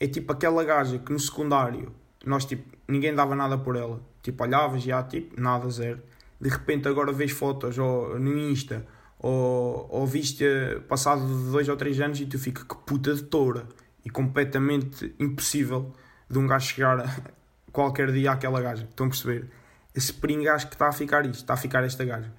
É 0.00 0.08
tipo 0.08 0.32
aquela 0.32 0.64
gaja 0.64 0.98
que 0.98 1.12
no 1.12 1.20
secundário 1.20 1.94
nós, 2.24 2.44
tipo, 2.44 2.76
ninguém 2.88 3.14
dava 3.14 3.36
nada 3.36 3.56
por 3.56 3.76
ela. 3.76 4.00
Tipo, 4.22 4.42
olhavas 4.42 4.82
já, 4.82 5.02
tipo, 5.02 5.40
nada, 5.40 5.68
zero. 5.70 6.02
De 6.40 6.48
repente 6.48 6.88
agora 6.88 7.12
vês 7.12 7.30
fotos 7.30 7.78
ou, 7.78 8.18
no 8.18 8.36
Insta 8.38 8.86
ou, 9.18 9.86
ou 9.90 10.06
viste 10.06 10.44
passado 10.88 11.22
dois 11.50 11.68
ou 11.68 11.76
três 11.76 12.00
anos 12.00 12.18
e 12.20 12.26
tu 12.26 12.38
fica 12.38 12.64
que 12.64 12.74
puta 12.86 13.14
de 13.14 13.22
toura. 13.22 13.66
E 14.04 14.10
completamente 14.10 15.14
impossível 15.18 15.92
de 16.28 16.38
um 16.38 16.46
gajo 16.46 16.66
chegar 16.66 17.20
qualquer 17.70 18.10
dia 18.12 18.32
àquela 18.32 18.60
gaja. 18.60 18.84
Estão 18.84 19.06
a 19.06 19.10
perceber? 19.10 19.50
Esse 19.94 20.14
acho 20.48 20.68
que 20.68 20.74
está 20.74 20.88
a 20.88 20.92
ficar 20.92 21.26
isto, 21.26 21.40
está 21.40 21.54
a 21.54 21.56
ficar 21.56 21.84
esta 21.84 22.04
gaja. 22.04 22.32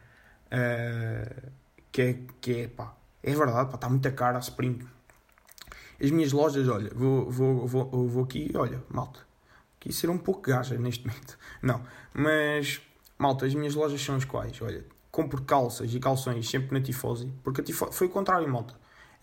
Uh, 0.47 1.51
que 1.91 2.01
é, 2.01 2.19
que 2.39 2.61
é, 2.61 2.67
pá, 2.67 2.95
é 3.21 3.35
verdade, 3.35 3.69
pá, 3.69 3.75
está 3.75 3.89
muito 3.89 4.11
cara 4.13 4.37
a 4.37 4.39
Spring. 4.39 4.79
As 6.01 6.09
minhas 6.09 6.31
lojas, 6.31 6.67
olha, 6.67 6.91
vou, 6.95 7.29
vou, 7.29 7.67
vou, 7.67 8.07
vou 8.07 8.23
aqui, 8.23 8.51
olha, 8.55 8.83
malta, 8.89 9.19
aqui 9.79 9.93
ser 9.93 10.09
um 10.09 10.17
pouco 10.17 10.41
gaja 10.41 10.75
neste 10.77 11.05
momento. 11.05 11.37
Não, 11.61 11.83
mas, 12.11 12.81
malta, 13.19 13.45
as 13.45 13.53
minhas 13.53 13.75
lojas 13.75 14.01
são 14.01 14.15
as 14.15 14.25
quais, 14.25 14.59
olha, 14.61 14.83
compro 15.11 15.41
calças 15.43 15.93
e 15.93 15.99
calções 15.99 16.49
sempre 16.49 16.77
na 16.77 16.83
Tifosi, 16.83 17.31
porque 17.43 17.61
a 17.61 17.63
Tifosi, 17.63 17.93
foi 17.95 18.07
o 18.07 18.09
contrário, 18.09 18.47
malta. 18.49 18.73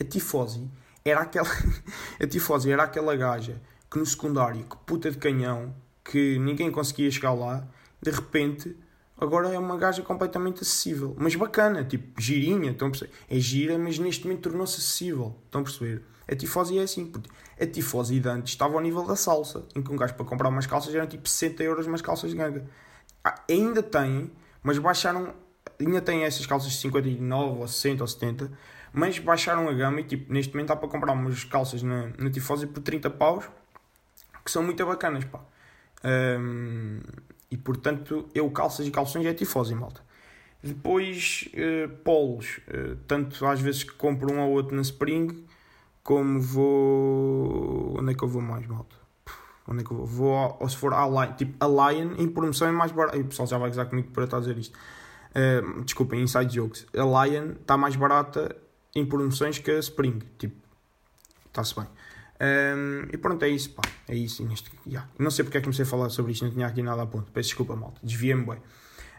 A 0.01 0.05
Tifosi 0.05 0.71
era 1.05 1.23
aquela, 1.23 1.49
a 2.23 2.27
Tifosi 2.27 2.71
era 2.71 2.85
aquela 2.85 3.17
gaja 3.17 3.61
que 3.91 3.99
no 3.99 4.07
secundário, 4.07 4.65
que 4.65 4.77
puta 4.87 5.11
de 5.11 5.19
canhão, 5.19 5.75
que 6.05 6.39
ninguém 6.39 6.71
conseguia 6.71 7.11
chegar 7.11 7.33
lá, 7.33 7.67
de 8.01 8.11
repente 8.11 8.77
agora 9.21 9.49
é 9.49 9.59
uma 9.59 9.77
gaja 9.77 10.03
completamente 10.03 10.63
acessível, 10.63 11.17
mas 11.19 11.35
bacana, 11.35 11.83
tipo 11.83 12.21
girinha, 12.21 12.71
estão 12.71 12.87
a 12.87 12.91
perceber? 12.93 13.13
É 13.29 13.41
gira, 13.41 13.77
mas 13.77 13.99
neste 13.99 14.25
momento 14.25 14.43
tornou-se 14.43 14.77
acessível, 14.77 15.37
estão 15.47 15.63
a 15.63 15.65
perceber? 15.65 16.05
A 16.31 16.37
tifosi 16.37 16.79
é 16.79 16.83
assim, 16.83 17.07
porque 17.07 17.31
a 17.59 17.67
tifosi 17.67 18.21
de 18.21 18.29
antes 18.29 18.53
estava 18.53 18.75
ao 18.75 18.81
nível 18.81 19.05
da 19.05 19.17
salsa, 19.17 19.65
em 19.75 19.83
que 19.83 19.91
um 19.91 19.97
gajo 19.97 20.15
para 20.15 20.27
comprar 20.27 20.49
umas 20.51 20.67
calças 20.67 20.95
eram 20.95 21.07
tipo 21.07 21.27
60 21.27 21.63
euros 21.63 21.87
umas 21.87 22.03
calças 22.03 22.31
de 22.31 22.37
ganga. 22.37 22.67
Ah, 23.25 23.43
ainda 23.49 23.83
tem, 23.83 24.31
mas 24.63 24.79
baixaram, 24.79 25.35
ainda 25.81 26.03
tem 26.03 26.25
essas 26.25 26.45
calças 26.45 26.71
de 26.71 26.79
59 26.79 27.61
ou 27.61 27.67
60 27.67 28.03
ou 28.03 28.07
70, 28.07 28.53
mas 28.93 29.19
baixaram 29.19 29.69
a 29.69 29.73
gama 29.73 30.01
e 30.01 30.05
tipo, 30.05 30.33
neste 30.33 30.53
momento 30.53 30.69
dá 30.69 30.77
para 30.77 30.89
comprar 30.89 31.13
umas 31.13 31.45
calças 31.45 31.83
na, 31.83 32.11
na 32.19 32.31
tifosi 32.31 32.67
por 32.67 32.83
30 32.83 33.09
paus, 33.11 33.49
que 34.45 34.51
são 34.51 34.63
muito 34.63 34.85
bacanas, 34.85 35.25
pá. 35.25 35.41
Um, 36.05 37.01
e 37.51 37.57
portanto, 37.57 38.29
eu 38.35 38.51
calças 38.51 38.87
e 38.87 38.91
calções 38.91 39.25
é 39.27 39.33
tifose, 39.33 39.75
malta. 39.75 40.03
Depois, 40.63 41.49
uh, 41.55 41.89
polos, 42.05 42.61
uh, 42.69 42.97
tanto 43.07 43.47
às 43.47 43.61
vezes 43.61 43.85
que 43.85 43.93
compro 43.93 44.33
um 44.33 44.41
ou 44.41 44.51
outro 44.51 44.75
na 44.75 44.83
Spring, 44.83 45.47
como 46.03 46.41
vou. 46.41 47.99
Onde 47.99 48.13
é 48.13 48.15
que 48.15 48.23
eu 48.23 48.29
vou 48.29 48.43
mais, 48.43 48.67
malta? 48.67 48.97
Onde 49.67 49.83
é 49.83 49.85
que 49.85 49.91
eu 49.91 49.97
vou? 49.99 50.07
Vou, 50.07 50.57
ou 50.61 50.69
se 50.69 50.77
for 50.77 50.95
a 50.95 51.07
Lion, 51.07 51.35
tipo 51.35 51.65
a 51.65 51.91
Lion 51.91 52.15
em 52.17 52.29
promoção 52.29 52.69
é 52.69 52.73
mais 52.73 52.93
barato. 52.93 53.19
E 53.19 53.21
o 53.21 53.25
pessoal 53.27 53.47
já 53.47 53.59
vai 53.59 53.69
gozar 53.69 53.87
comigo 53.87 54.11
para 54.13 54.25
estar 54.25 54.39
a 54.39 54.41
dizer 54.41 54.57
isto. 54.59 54.79
Uh, 55.31 55.83
desculpem, 55.83 56.23
inside 56.23 56.55
jokes. 56.55 56.87
A 56.95 57.27
Lion 57.27 57.53
está 57.61 57.77
mais 57.77 57.95
barata 57.97 58.57
em 58.95 59.05
promoções 59.05 59.59
que 59.59 59.71
a 59.71 59.79
Spring. 59.79 60.21
Tipo, 60.39 60.57
está-se 61.47 61.75
bem. 61.75 61.87
Um, 62.41 63.09
e 63.13 63.17
pronto, 63.19 63.45
é 63.45 63.49
isso, 63.49 63.71
pá. 63.71 63.83
É 64.09 64.15
isso. 64.15 64.45
Neste, 64.45 64.71
yeah. 64.87 65.09
Não 65.19 65.31
sei 65.31 65.45
porque 65.45 65.59
é 65.59 65.61
que 65.61 65.65
comecei 65.65 65.85
a 65.85 65.89
falar 65.89 66.09
sobre 66.11 66.33
isto, 66.33 66.45
não 66.45 66.53
tinha 66.53 66.67
aqui 66.67 66.83
nada 66.83 67.03
a 67.03 67.07
ponto. 67.07 67.31
Peço 67.33 67.49
desculpa, 67.49 67.77
malta. 67.77 68.01
Desviei-me 68.03 68.45
bem. 68.47 68.59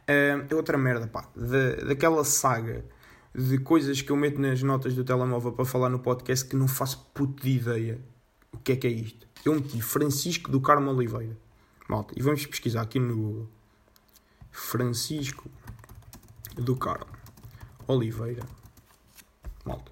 Um, 0.10 0.56
outra 0.56 0.78
merda, 0.78 1.08
pá. 1.08 1.26
De, 1.36 1.86
daquela 1.86 2.24
saga 2.24 2.84
de 3.34 3.58
coisas 3.60 4.02
que 4.02 4.12
eu 4.12 4.16
meto 4.18 4.40
nas 4.40 4.62
notas 4.64 4.94
do 4.96 5.04
telemóvel 5.04 5.52
para 5.52 5.66
falar 5.66 5.90
no 5.90 6.00
podcast 6.00 6.46
que 6.46 6.56
não 6.56 6.68
faço 6.68 7.10
puto 7.14 7.44
de 7.44 7.52
ideia 7.52 8.02
o 8.52 8.58
que 8.58 8.72
é 8.72 8.76
que 8.76 8.88
é 8.88 8.90
isto. 8.90 9.28
Eu 9.46 9.56
meti 9.56 9.82
Francisco 9.82 10.52
do 10.52 10.60
Carmo 10.60 10.92
Oliveira. 10.92 11.38
Malta, 11.88 12.14
e 12.18 12.22
vamos 12.22 12.46
pesquisar 12.46 12.82
aqui 12.82 13.00
no 13.00 13.16
Google. 13.16 13.50
Francisco 14.52 15.50
do 16.56 16.76
Carmo 16.76 17.08
Oliveira. 17.88 18.44
Malta. 19.66 19.92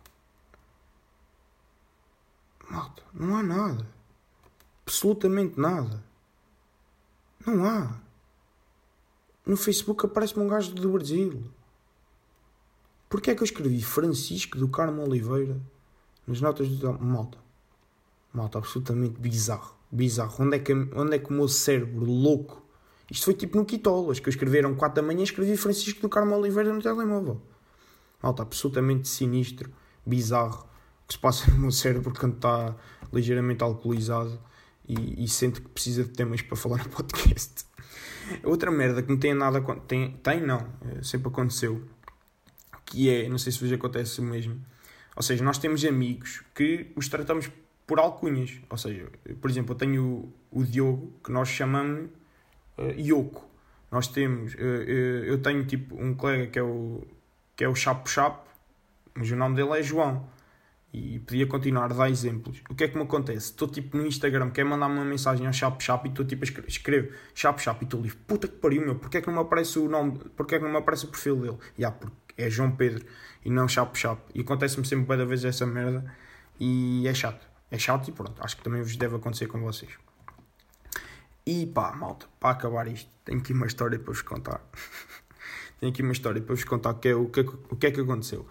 Malta, 2.70 3.04
não 3.14 3.38
há 3.38 3.44
nada. 3.44 3.88
Absolutamente 4.86 5.60
nada. 5.60 6.04
Não 7.46 7.66
há. 7.66 8.00
No 9.46 9.56
Facebook 9.56 10.06
aparece-me 10.06 10.44
um 10.44 10.48
gajo 10.48 10.74
do 10.74 10.92
Brasil. 10.92 11.50
Porquê 13.10 13.32
é 13.32 13.36
que 13.36 13.42
eu 13.42 13.46
escrevi 13.46 13.82
Francisco 13.82 14.58
do 14.58 14.68
Carmo 14.68 15.04
Oliveira 15.04 15.60
nas 16.26 16.42
notas 16.42 16.68
do 16.68 16.94
Malta? 16.94 17.38
Malta, 18.34 18.58
absolutamente 18.58 19.20
bizarro. 19.20 19.76
Bizarro. 19.90 20.44
Onde 20.44 20.58
é 20.58 20.60
que, 20.60 20.74
onde 20.74 21.16
é 21.16 21.20
que 21.20 21.30
o 21.30 21.34
meu 21.34 21.48
cérebro 21.48 22.06
louco. 22.06 22.64
Isto 23.10 23.26
foi 23.26 23.34
tipo 23.34 23.58
no 23.58 23.66
Quitolas, 23.66 24.20
que 24.20 24.28
eu 24.28 24.32
escreveram 24.32 24.76
4 24.76 25.02
da 25.02 25.08
manhã 25.08 25.22
e 25.22 25.24
escrevi 25.24 25.56
Francisco 25.56 26.02
do 26.02 26.10
Carmo 26.10 26.36
Oliveira 26.36 26.74
no 26.74 26.82
telemóvel. 26.82 27.42
Malta, 28.22 28.44
absolutamente 28.44 29.08
sinistro, 29.08 29.72
bizarro 30.06 30.68
que 31.08 31.14
se 31.14 31.20
passa 31.20 31.50
no 31.52 31.58
meu 31.58 31.72
cérebro 31.72 32.14
quando 32.14 32.36
está 32.36 32.76
ligeiramente 33.14 33.64
alcoolizado 33.64 34.38
e, 34.88 35.24
e 35.24 35.28
sente 35.28 35.62
que 35.62 35.70
precisa 35.70 36.04
de 36.04 36.10
temas 36.10 36.42
para 36.42 36.58
falar 36.58 36.84
no 36.84 36.90
podcast. 36.92 37.66
Outra 38.44 38.70
merda 38.70 39.02
que 39.02 39.10
não 39.10 39.18
tem 39.18 39.34
nada. 39.34 39.62
Tem, 39.88 40.12
tem 40.22 40.46
não, 40.46 40.68
é, 40.82 41.02
sempre 41.02 41.30
aconteceu. 41.30 41.82
Que 42.88 43.10
é, 43.10 43.30
não 43.30 43.38
sei 43.38 43.52
se 43.52 43.60
vos 43.60 43.72
acontece 43.72 44.22
mesmo, 44.22 44.60
ou 45.16 45.22
seja, 45.22 45.44
nós 45.44 45.58
temos 45.58 45.84
amigos 45.86 46.44
que 46.56 46.92
os 46.96 47.08
tratamos 47.08 47.52
por 47.86 48.00
alcunhas, 48.00 48.60
ou 48.70 48.78
seja, 48.78 49.08
por 49.40 49.50
exemplo, 49.50 49.74
eu 49.74 49.78
tenho 49.78 50.04
o, 50.52 50.60
o 50.60 50.64
Diogo, 50.64 51.14
que 51.24 51.32
nós 51.32 51.48
chamamos 51.48 52.10
uh, 52.78 53.00
Yoko, 53.00 53.46
nós 53.92 54.08
temos, 54.08 54.54
uh, 54.56 54.58
uh, 54.58 55.26
eu 55.26 55.42
tenho 55.42 55.66
tipo 55.66 55.96
um 56.02 56.14
colega 56.14 56.48
que 56.48 56.60
é 56.60 56.64
o, 56.64 57.06
que 57.56 57.64
é 57.64 57.70
o 57.70 57.76
Chapo 57.76 58.10
Chapo, 58.10 58.48
mas 59.14 59.32
o 59.32 59.36
nome 59.36 59.56
dele 59.56 59.80
é 59.80 59.84
João, 59.84 60.28
e 60.94 61.20
podia 61.20 61.46
continuar 61.46 61.86
a 61.86 61.96
dar 61.96 62.10
exemplos. 62.10 62.62
O 62.70 62.76
que 62.76 62.86
é 62.86 62.88
que 62.88 62.96
me 62.96 63.04
acontece? 63.04 63.52
Estou 63.52 63.68
tipo 63.68 63.98
no 63.98 64.06
Instagram, 64.06 64.50
quer 64.52 64.64
mandar 64.64 64.88
uma 64.88 65.04
mensagem 65.04 65.46
ao 65.46 65.54
Chapo 65.54 65.82
Chapo 65.82 66.08
e 66.08 66.10
estou 66.10 66.26
tipo 66.26 66.44
a 66.44 66.46
escrever, 66.46 66.70
escrevo 66.70 67.14
Chapo 67.34 67.62
Chapo 67.62 67.84
e 67.84 67.86
estou 67.86 68.00
ali, 68.00 68.12
puta 68.12 68.48
que 68.48 68.56
pariu, 68.56 68.82
meu, 68.82 68.96
porque 68.96 69.18
é 69.18 69.22
que 69.22 69.28
não 69.28 69.36
me 69.36 69.42
aparece 69.42 69.80
o 69.80 69.90
nome, 69.90 70.20
porque 70.36 70.56
é 70.56 70.58
que 70.60 70.64
não 70.64 70.72
me 70.72 70.78
aparece 70.78 71.06
o 71.06 71.08
perfil 71.10 71.38
dele? 71.38 71.58
E 71.78 71.82
yeah, 71.82 71.98
porque 71.98 72.27
é 72.38 72.50
João 72.50 72.72
Pedro 72.72 73.06
e 73.44 73.50
não 73.50 73.68
Chapo 73.68 73.98
Chapo. 73.98 74.22
E 74.34 74.42
acontece-me 74.42 74.86
sempre 74.86 75.06
cada 75.08 75.26
vez 75.26 75.44
essa 75.44 75.66
merda 75.66 76.06
e 76.60 77.08
é 77.08 77.14
chato. 77.14 77.46
É 77.70 77.78
chato 77.78 78.08
e 78.10 78.12
pronto, 78.12 78.42
acho 78.42 78.58
que 78.58 78.64
também 78.64 78.82
vos 78.82 78.96
deve 78.96 79.16
acontecer 79.16 79.48
com 79.48 79.60
vocês. 79.60 79.92
E 81.46 81.66
pá, 81.66 81.94
malta, 81.94 82.26
para 82.40 82.52
acabar 82.52 82.88
isto, 82.88 83.10
tenho 83.24 83.40
aqui 83.40 83.54
uma 83.54 83.66
história 83.66 83.98
para 83.98 84.12
vos 84.12 84.22
contar. 84.22 84.62
tenho 85.80 85.92
aqui 85.92 86.02
uma 86.02 86.12
história 86.12 86.42
para 86.42 86.56
vos 86.56 86.64
contar 86.64 86.94
que 86.96 87.10
é 87.10 87.16
o, 87.16 87.28
que, 87.28 87.42
o 87.42 87.76
que 87.76 87.88
é 87.88 87.92
que 87.92 88.02
aconteceu. 88.02 88.46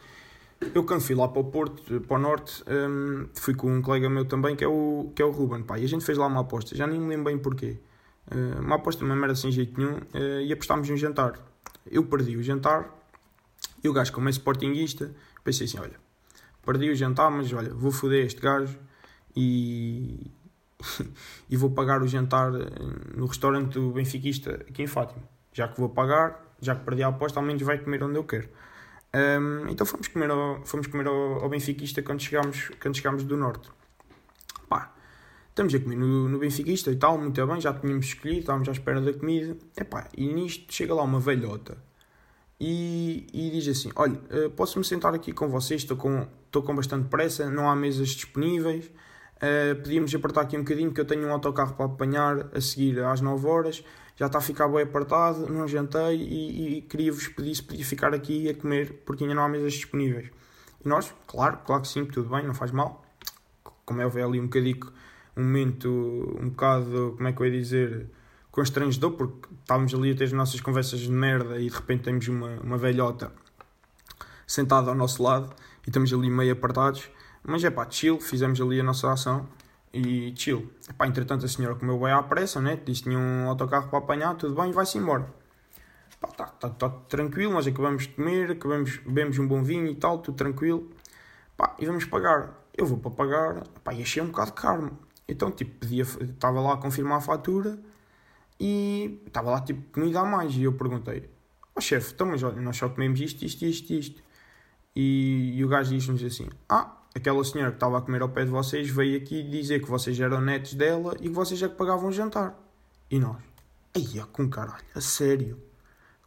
Eu 0.75 0.85
quando 0.85 1.03
fui 1.03 1.14
lá 1.14 1.29
para 1.29 1.40
o 1.40 1.44
Porto, 1.44 2.01
para 2.01 2.16
o 2.16 2.18
Norte, 2.18 2.64
um, 2.66 3.29
fui 3.35 3.55
com 3.55 3.70
um 3.70 3.83
colega 3.83 4.09
meu 4.09 4.25
também, 4.25 4.57
que 4.57 4.64
é 4.64 4.68
o, 4.68 5.12
que 5.14 5.20
é 5.20 5.25
o 5.25 5.31
Ruben, 5.31 5.62
pá, 5.62 5.79
e 5.79 5.85
a 5.85 5.88
gente 5.88 6.05
fez 6.05 6.16
lá 6.16 6.27
uma 6.27 6.40
aposta, 6.40 6.75
já 6.75 6.87
nem 6.87 6.99
me 6.99 7.09
lembro 7.09 7.27
bem 7.27 7.38
porquê. 7.38 7.79
Uh, 8.35 8.61
uma 8.61 8.77
aposta, 8.77 9.05
uma 9.05 9.14
merda 9.14 9.35
sem 9.35 9.53
jeito 9.53 9.79
nenhum, 9.79 9.99
uh, 9.99 10.40
e 10.40 10.53
apostámos 10.53 10.88
um 10.88 10.96
jantar. 10.96 11.38
Eu 11.88 12.05
perdi 12.05 12.37
o 12.37 12.42
jantar, 12.42 12.88
e 13.87 13.88
o 13.88 13.92
gajo, 13.92 14.12
como 14.12 14.29
é 14.29 14.31
sportinguista, 14.31 15.14
pensei 15.44 15.66
assim, 15.66 15.79
olha, 15.79 15.94
perdi 16.64 16.90
o 16.90 16.94
jantar, 16.94 17.31
mas 17.31 17.53
olha, 17.53 17.72
vou 17.72 17.92
foder 17.92 18.27
este 18.27 18.40
gajo, 18.40 18.77
e, 19.35 20.31
e 21.49 21.57
vou 21.57 21.70
pagar 21.70 22.03
o 22.03 22.09
jantar 22.09 22.53
eh, 22.55 22.66
no 23.14 23.27
restaurante 23.27 23.75
do 23.75 23.92
Benfiquista 23.92 24.64
aqui 24.68 24.83
em 24.83 24.87
Fátima. 24.87 25.22
Já 25.53 25.68
que 25.68 25.79
vou 25.79 25.88
pagar, 25.88 26.55
já 26.61 26.75
que 26.75 26.85
perdi 26.85 27.03
a 27.03 27.09
aposta, 27.09 27.38
ao 27.38 27.46
menos 27.46 27.62
vai 27.62 27.79
comer 27.79 28.03
onde 28.03 28.16
eu 28.16 28.25
quero. 28.25 28.49
Um, 29.14 29.68
então 29.68 29.87
fomos 29.87 30.09
comer, 30.09 30.31
ao, 30.31 30.64
fomos 30.66 30.87
comer 30.88 31.07
ao, 31.07 31.44
ao 31.44 31.49
Benfiquista 31.49 32.03
quando 32.03 32.20
chegámos, 32.20 32.70
quando 32.81 32.96
chegámos 32.96 33.22
do 33.25 33.37
Norte. 33.37 33.70
Pá, 34.68 34.92
estamos 35.49 35.75
a 35.75 35.79
comer 35.79 35.96
no, 35.96 36.29
no 36.29 36.38
Benfiquista 36.38 36.90
e 36.90 36.96
tal, 36.96 37.16
muito 37.18 37.46
bem, 37.46 37.61
já 37.61 37.72
tínhamos 37.72 38.07
escolhido, 38.07 38.40
estávamos 38.40 38.68
à 38.68 38.72
espera 38.72 39.01
da 39.01 39.12
comida. 39.12 39.57
Epá, 39.77 40.09
e 40.16 40.27
nisto 40.27 40.72
chega 40.75 40.92
lá 40.92 41.03
uma 41.03 41.20
velhota 41.20 41.86
e, 42.61 43.27
e 43.33 43.51
diz 43.51 43.69
assim: 43.69 43.90
Olha, 43.97 44.21
eh, 44.31 44.49
posso-me 44.49 44.85
sentar 44.85 45.14
aqui 45.14 45.33
com 45.33 45.49
vocês? 45.49 45.83
Estou 45.83 45.97
com, 45.97 46.27
estou 46.47 46.62
com 46.62 46.75
bastante 46.75 47.09
pressa, 47.09 47.51
não 47.51 47.69
há 47.71 47.77
mesas 47.77 48.09
disponíveis. 48.11 48.90
Uh, 49.37 49.77
podíamos 49.83 50.14
apertar 50.14 50.40
aqui 50.40 50.57
um 50.57 50.61
bocadinho, 50.61 50.90
que 50.90 51.01
eu 51.01 51.05
tenho 51.05 51.29
um 51.29 51.31
autocarro 51.31 51.75
para 51.75 51.85
apanhar 51.85 52.49
a 52.55 52.61
seguir 52.61 52.99
às 53.01 53.21
9 53.21 53.47
horas 53.47 53.85
já 54.16 54.27
está 54.27 54.38
a 54.38 54.40
ficar 54.40 54.66
bem 54.69 54.83
apertado, 54.83 55.47
não 55.53 55.69
jantei 55.69 56.16
e, 56.16 56.79
e 56.79 56.83
queria-vos 56.83 57.29
pedir 57.29 57.55
se 57.55 57.62
podia 57.62 57.85
ficar 57.85 58.14
aqui 58.14 58.49
a 58.49 58.55
comer 58.55 59.03
porque 59.05 59.25
ainda 59.25 59.35
não 59.35 59.45
há 59.45 59.49
mesas 59.49 59.75
disponíveis. 59.75 60.31
E 60.83 60.88
nós, 60.88 61.14
claro, 61.27 61.59
claro 61.64 61.83
que 61.83 61.88
sim, 61.88 62.05
tudo 62.07 62.31
bem, 62.31 62.45
não 62.47 62.55
faz 62.55 62.71
mal. 62.71 63.05
Como 63.85 64.01
é, 64.01 64.05
houve 64.07 64.23
ali 64.23 64.40
um 64.40 64.45
bocadinho, 64.45 64.90
um 65.37 65.42
momento 65.42 66.38
um 66.40 66.49
bocado, 66.49 67.14
como 67.16 67.29
é 67.29 67.33
que 67.33 67.40
eu 67.40 67.47
ia 67.47 67.53
dizer, 67.53 68.07
constrangedor, 68.57 69.12
porque 69.12 69.49
estávamos 69.61 69.92
ali 69.92 70.12
a 70.12 70.16
ter 70.16 70.25
as 70.25 70.33
nossas 70.33 70.59
conversas 70.62 71.01
de 71.01 71.11
merda 71.11 71.61
e 71.61 71.69
de 71.69 71.77
repente 71.77 72.05
temos 72.05 72.27
uma, 72.27 72.59
uma 72.62 72.79
velhota 72.79 73.31
sentada 74.47 74.88
ao 74.88 74.95
nosso 74.97 75.23
lado 75.23 75.55
e 75.87 75.90
estamos 75.90 76.11
ali 76.11 76.31
meio 76.31 76.55
apertados. 76.55 77.11
Mas 77.45 77.62
é 77.62 77.71
pá, 77.71 77.87
chill, 77.88 78.19
fizemos 78.19 78.59
ali 78.59 78.81
a 78.81 78.83
nossa 78.83 79.12
ação 79.12 79.47
e 79.92 80.33
chill. 80.35 80.71
Epá, 80.88 81.07
entretanto, 81.07 81.45
a 81.45 81.49
senhora 81.49 81.75
comeu 81.75 82.01
bem 82.01 82.12
à 82.12 82.23
pressa, 82.23 82.59
né? 82.59 82.81
Disse 82.83 83.03
que 83.03 83.11
tinha 83.11 83.21
um 83.21 83.47
autocarro 83.47 83.90
para 83.90 83.99
apanhar, 83.99 84.35
tudo 84.37 84.55
bem, 84.55 84.73
vai-se 84.73 84.97
embora. 84.97 85.27
Pá, 86.19 86.29
tá, 86.29 86.47
tá, 86.47 86.71
tá, 86.71 86.88
tranquilo, 86.88 87.53
nós 87.53 87.66
acabamos 87.66 88.05
de 88.05 88.09
comer, 88.09 88.53
acabamos, 88.53 88.97
bebemos 89.05 89.38
um 89.38 89.47
bom 89.47 89.62
vinho 89.62 89.87
e 89.88 89.95
tal, 89.97 90.19
tudo 90.19 90.35
tranquilo. 90.35 90.90
Pá, 91.59 91.77
e 91.79 91.85
vamos 91.85 92.07
pagar. 92.07 92.55
Eu 92.75 92.87
vou 92.87 92.97
para 92.97 93.11
pagar, 93.11 93.66
pá, 93.85 93.92
e 93.92 94.01
achei 94.01 94.23
um 94.23 94.29
bocado 94.29 94.55
caro. 94.55 94.99
Então, 95.29 95.51
tipo, 95.51 95.79
pedia, 95.79 96.05
estava 96.05 96.59
lá 96.59 96.73
a 96.73 96.77
confirmar 96.79 97.19
a 97.19 97.21
fatura 97.21 97.79
e 98.59 99.21
estava 99.27 99.51
lá, 99.51 99.61
tipo, 99.61 99.83
comida 99.92 100.21
a 100.21 100.25
mais. 100.25 100.55
E 100.55 100.64
eu 100.64 100.73
perguntei, 100.73 101.29
ó 101.75 101.79
oh, 101.79 101.81
chefe, 101.81 102.12
então, 102.14 102.27
mas 102.27 102.42
olha, 102.42 102.61
nós 102.61 102.77
só 102.77 102.88
comemos 102.88 103.21
isto, 103.21 103.45
isto, 103.45 103.64
isto, 103.64 103.92
isto. 103.92 104.23
E, 104.95 105.53
e 105.57 105.64
o 105.64 105.69
gajo 105.69 105.95
disse-nos 105.95 106.23
assim, 106.25 106.49
ah, 106.69 106.97
aquela 107.14 107.45
senhora 107.45 107.71
que 107.71 107.77
estava 107.77 107.99
a 107.99 108.01
comer 108.01 108.23
ao 108.23 108.29
pé 108.29 108.45
de 108.45 108.51
vocês 108.51 108.88
veio 108.88 109.19
aqui 109.19 109.42
dizer 109.42 109.81
que 109.81 109.88
vocês 109.90 110.19
eram 110.19 110.40
netos 110.40 110.75
dela 110.75 111.14
e 111.21 111.29
que 111.29 111.35
vocês 111.35 111.62
é 111.62 111.69
que 111.69 111.75
pagavam 111.75 112.09
o 112.09 112.12
jantar. 112.12 112.59
E 113.11 113.19
nós? 113.19 113.37
Ai, 113.95 114.25
com 114.33 114.49
caralho, 114.49 114.85
a 114.95 115.01
sério? 115.01 115.61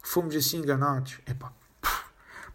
Fomos 0.02 0.34
assim 0.34 0.58
enganados. 0.58 1.18
Epá, 1.26 1.52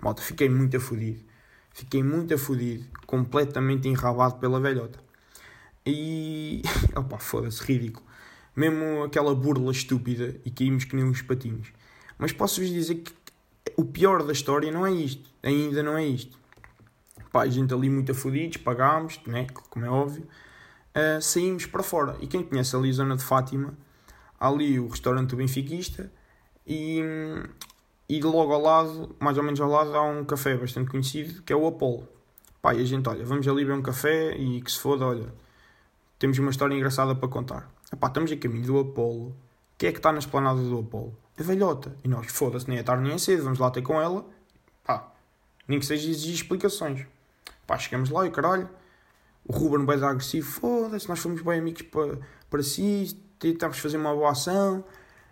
malta, 0.02 0.22
fiquei 0.22 0.50
muito 0.50 0.78
afodido. 0.78 1.24
Fiquei 1.72 2.02
muito 2.02 2.34
afodido, 2.34 2.86
completamente 3.06 3.90
enrabado 3.90 4.36
pela 4.40 4.62
velhota. 4.62 4.98
E. 5.86 6.62
Opa, 6.96 7.20
foda-se, 7.20 7.62
ridículo. 7.64 8.05
Mesmo 8.56 9.04
aquela 9.04 9.36
burla 9.36 9.72
estúpida 9.72 10.40
e 10.46 10.52
caímos 10.52 10.86
que 10.86 10.96
nem 10.96 11.06
uns 11.06 11.22
patinhos. 11.22 11.74
Mas 12.18 12.32
posso-vos 12.32 12.70
dizer 12.70 12.96
que 12.96 13.12
o 13.76 13.84
pior 13.84 14.24
da 14.24 14.32
história 14.32 14.72
não 14.72 14.86
é 14.86 14.92
isto. 14.92 15.30
Ainda 15.44 15.84
não 15.84 15.98
é 15.98 16.06
isto 16.06 16.38
pá, 17.36 17.42
a 17.42 17.50
gente 17.50 17.74
ali 17.74 17.90
muito 17.90 18.14
afodidos, 18.14 18.56
pagámos, 18.56 19.20
né, 19.28 19.46
como 19.70 19.86
é 19.86 19.90
óbvio, 19.90 20.24
uh, 20.96 21.22
saímos 21.22 21.66
para 21.66 21.84
fora. 21.84 22.16
E 22.22 22.28
quem 22.28 22.42
conhece 22.42 22.74
ali 22.78 22.90
a 22.90 22.94
zona 22.94 23.18
de 23.18 23.26
Fátima, 23.26 23.74
há 24.40 24.48
ali 24.48 24.80
o 24.80 24.88
restaurante 24.88 25.32
do 25.32 25.36
Benfiquista 25.36 26.10
e, 26.66 27.02
e 28.08 28.22
logo 28.22 28.54
ao 28.54 28.62
lado, 28.62 29.14
mais 29.20 29.38
ou 29.38 29.44
menos 29.44 29.60
ao 29.60 29.70
lado, 29.70 29.94
há 29.94 30.02
um 30.02 30.24
café 30.24 30.56
bastante 30.56 30.90
conhecido 30.90 31.44
que 31.44 31.52
é 31.52 31.56
o 31.56 31.68
Apolo. 31.68 32.08
E 32.64 32.82
a 32.82 32.86
gente, 32.86 33.08
olha, 33.08 33.24
vamos 33.26 33.48
ali 33.48 33.64
beber 33.64 33.78
um 33.78 33.84
café 33.84 34.36
e 34.38 34.60
que 34.62 34.72
se 34.72 34.80
foda, 34.80 35.06
olha, 35.06 35.32
temos 36.18 36.40
uma 36.40 36.50
história 36.50 36.74
engraçada 36.74 37.14
para 37.14 37.28
contar. 37.28 37.75
Epá, 37.92 38.08
estamos 38.08 38.32
a 38.32 38.38
caminho 38.38 38.66
do 38.66 38.80
Apolo. 38.80 39.36
Quem 39.78 39.90
é 39.90 39.92
que 39.92 40.00
está 40.00 40.12
na 40.12 40.20
esplanada 40.20 40.62
do 40.62 40.80
Apolo? 40.80 41.18
A 41.38 41.44
velhota. 41.44 41.96
E 42.04 42.08
nós, 42.08 42.32
foda-se, 42.32 42.68
nem 42.70 42.80
é 42.80 42.84
tarde 42.84 43.04
nem 43.04 43.14
é 43.14 43.18
cedo, 43.18 43.44
vamos 43.44 43.60
lá 43.60 43.70
ter 43.70 43.82
com 43.82 44.02
ela. 44.02 44.26
Pá, 44.84 45.14
nem 45.68 45.80
que 45.80 45.86
seja 45.86 46.10
exigir 46.10 46.36
explicações. 46.36 47.06
Pá, 47.68 47.78
chegamos 47.78 48.10
lá 48.10 48.26
e 48.26 48.32
caralho, 48.32 48.70
o 49.48 49.54
Ruben 49.54 49.86
bem 49.86 50.04
agressivo, 50.04 50.48
foda-se, 50.48 51.08
nós 51.08 51.20
fomos 51.20 51.42
bem 51.42 51.60
amigos 51.60 51.84
para, 51.84 52.20
para 52.50 52.64
si, 52.64 53.20
tentámos 53.40 53.80
fazer 53.80 53.98
uma 53.98 54.14
boa 54.14 54.32
ação. 54.32 54.84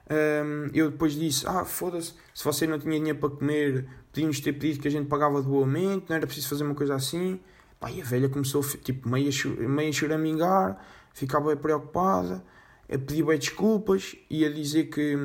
Um, 0.09 0.69
eu 0.73 0.91
depois 0.91 1.13
disse, 1.13 1.47
ah, 1.47 1.63
foda-se, 1.65 2.13
se 2.33 2.43
você 2.43 2.67
não 2.67 2.77
tinha 2.77 2.97
dinheiro 2.97 3.17
para 3.19 3.29
comer, 3.29 3.87
podíamos 4.11 4.39
ter 4.39 4.53
pedido 4.53 4.81
que 4.81 4.87
a 4.87 4.91
gente 4.91 5.07
pagava 5.07 5.41
doamente, 5.41 6.05
não 6.09 6.15
era 6.15 6.25
preciso 6.25 6.49
fazer 6.49 6.63
uma 6.63 6.75
coisa 6.75 6.95
assim. 6.95 7.39
Pá, 7.79 7.91
e 7.91 8.01
a 8.01 8.05
velha 8.05 8.29
começou, 8.29 8.61
tipo, 8.61 9.09
meio 9.09 9.29
a, 9.29 9.67
meio 9.67 9.89
a 9.89 9.91
choramingar, 9.91 10.85
ficava 11.13 11.55
preocupada, 11.55 12.43
a 12.89 12.97
pedir 12.97 13.23
bem 13.23 13.37
desculpas 13.37 14.15
e 14.29 14.45
a 14.45 14.51
dizer 14.51 14.85
que, 14.85 15.15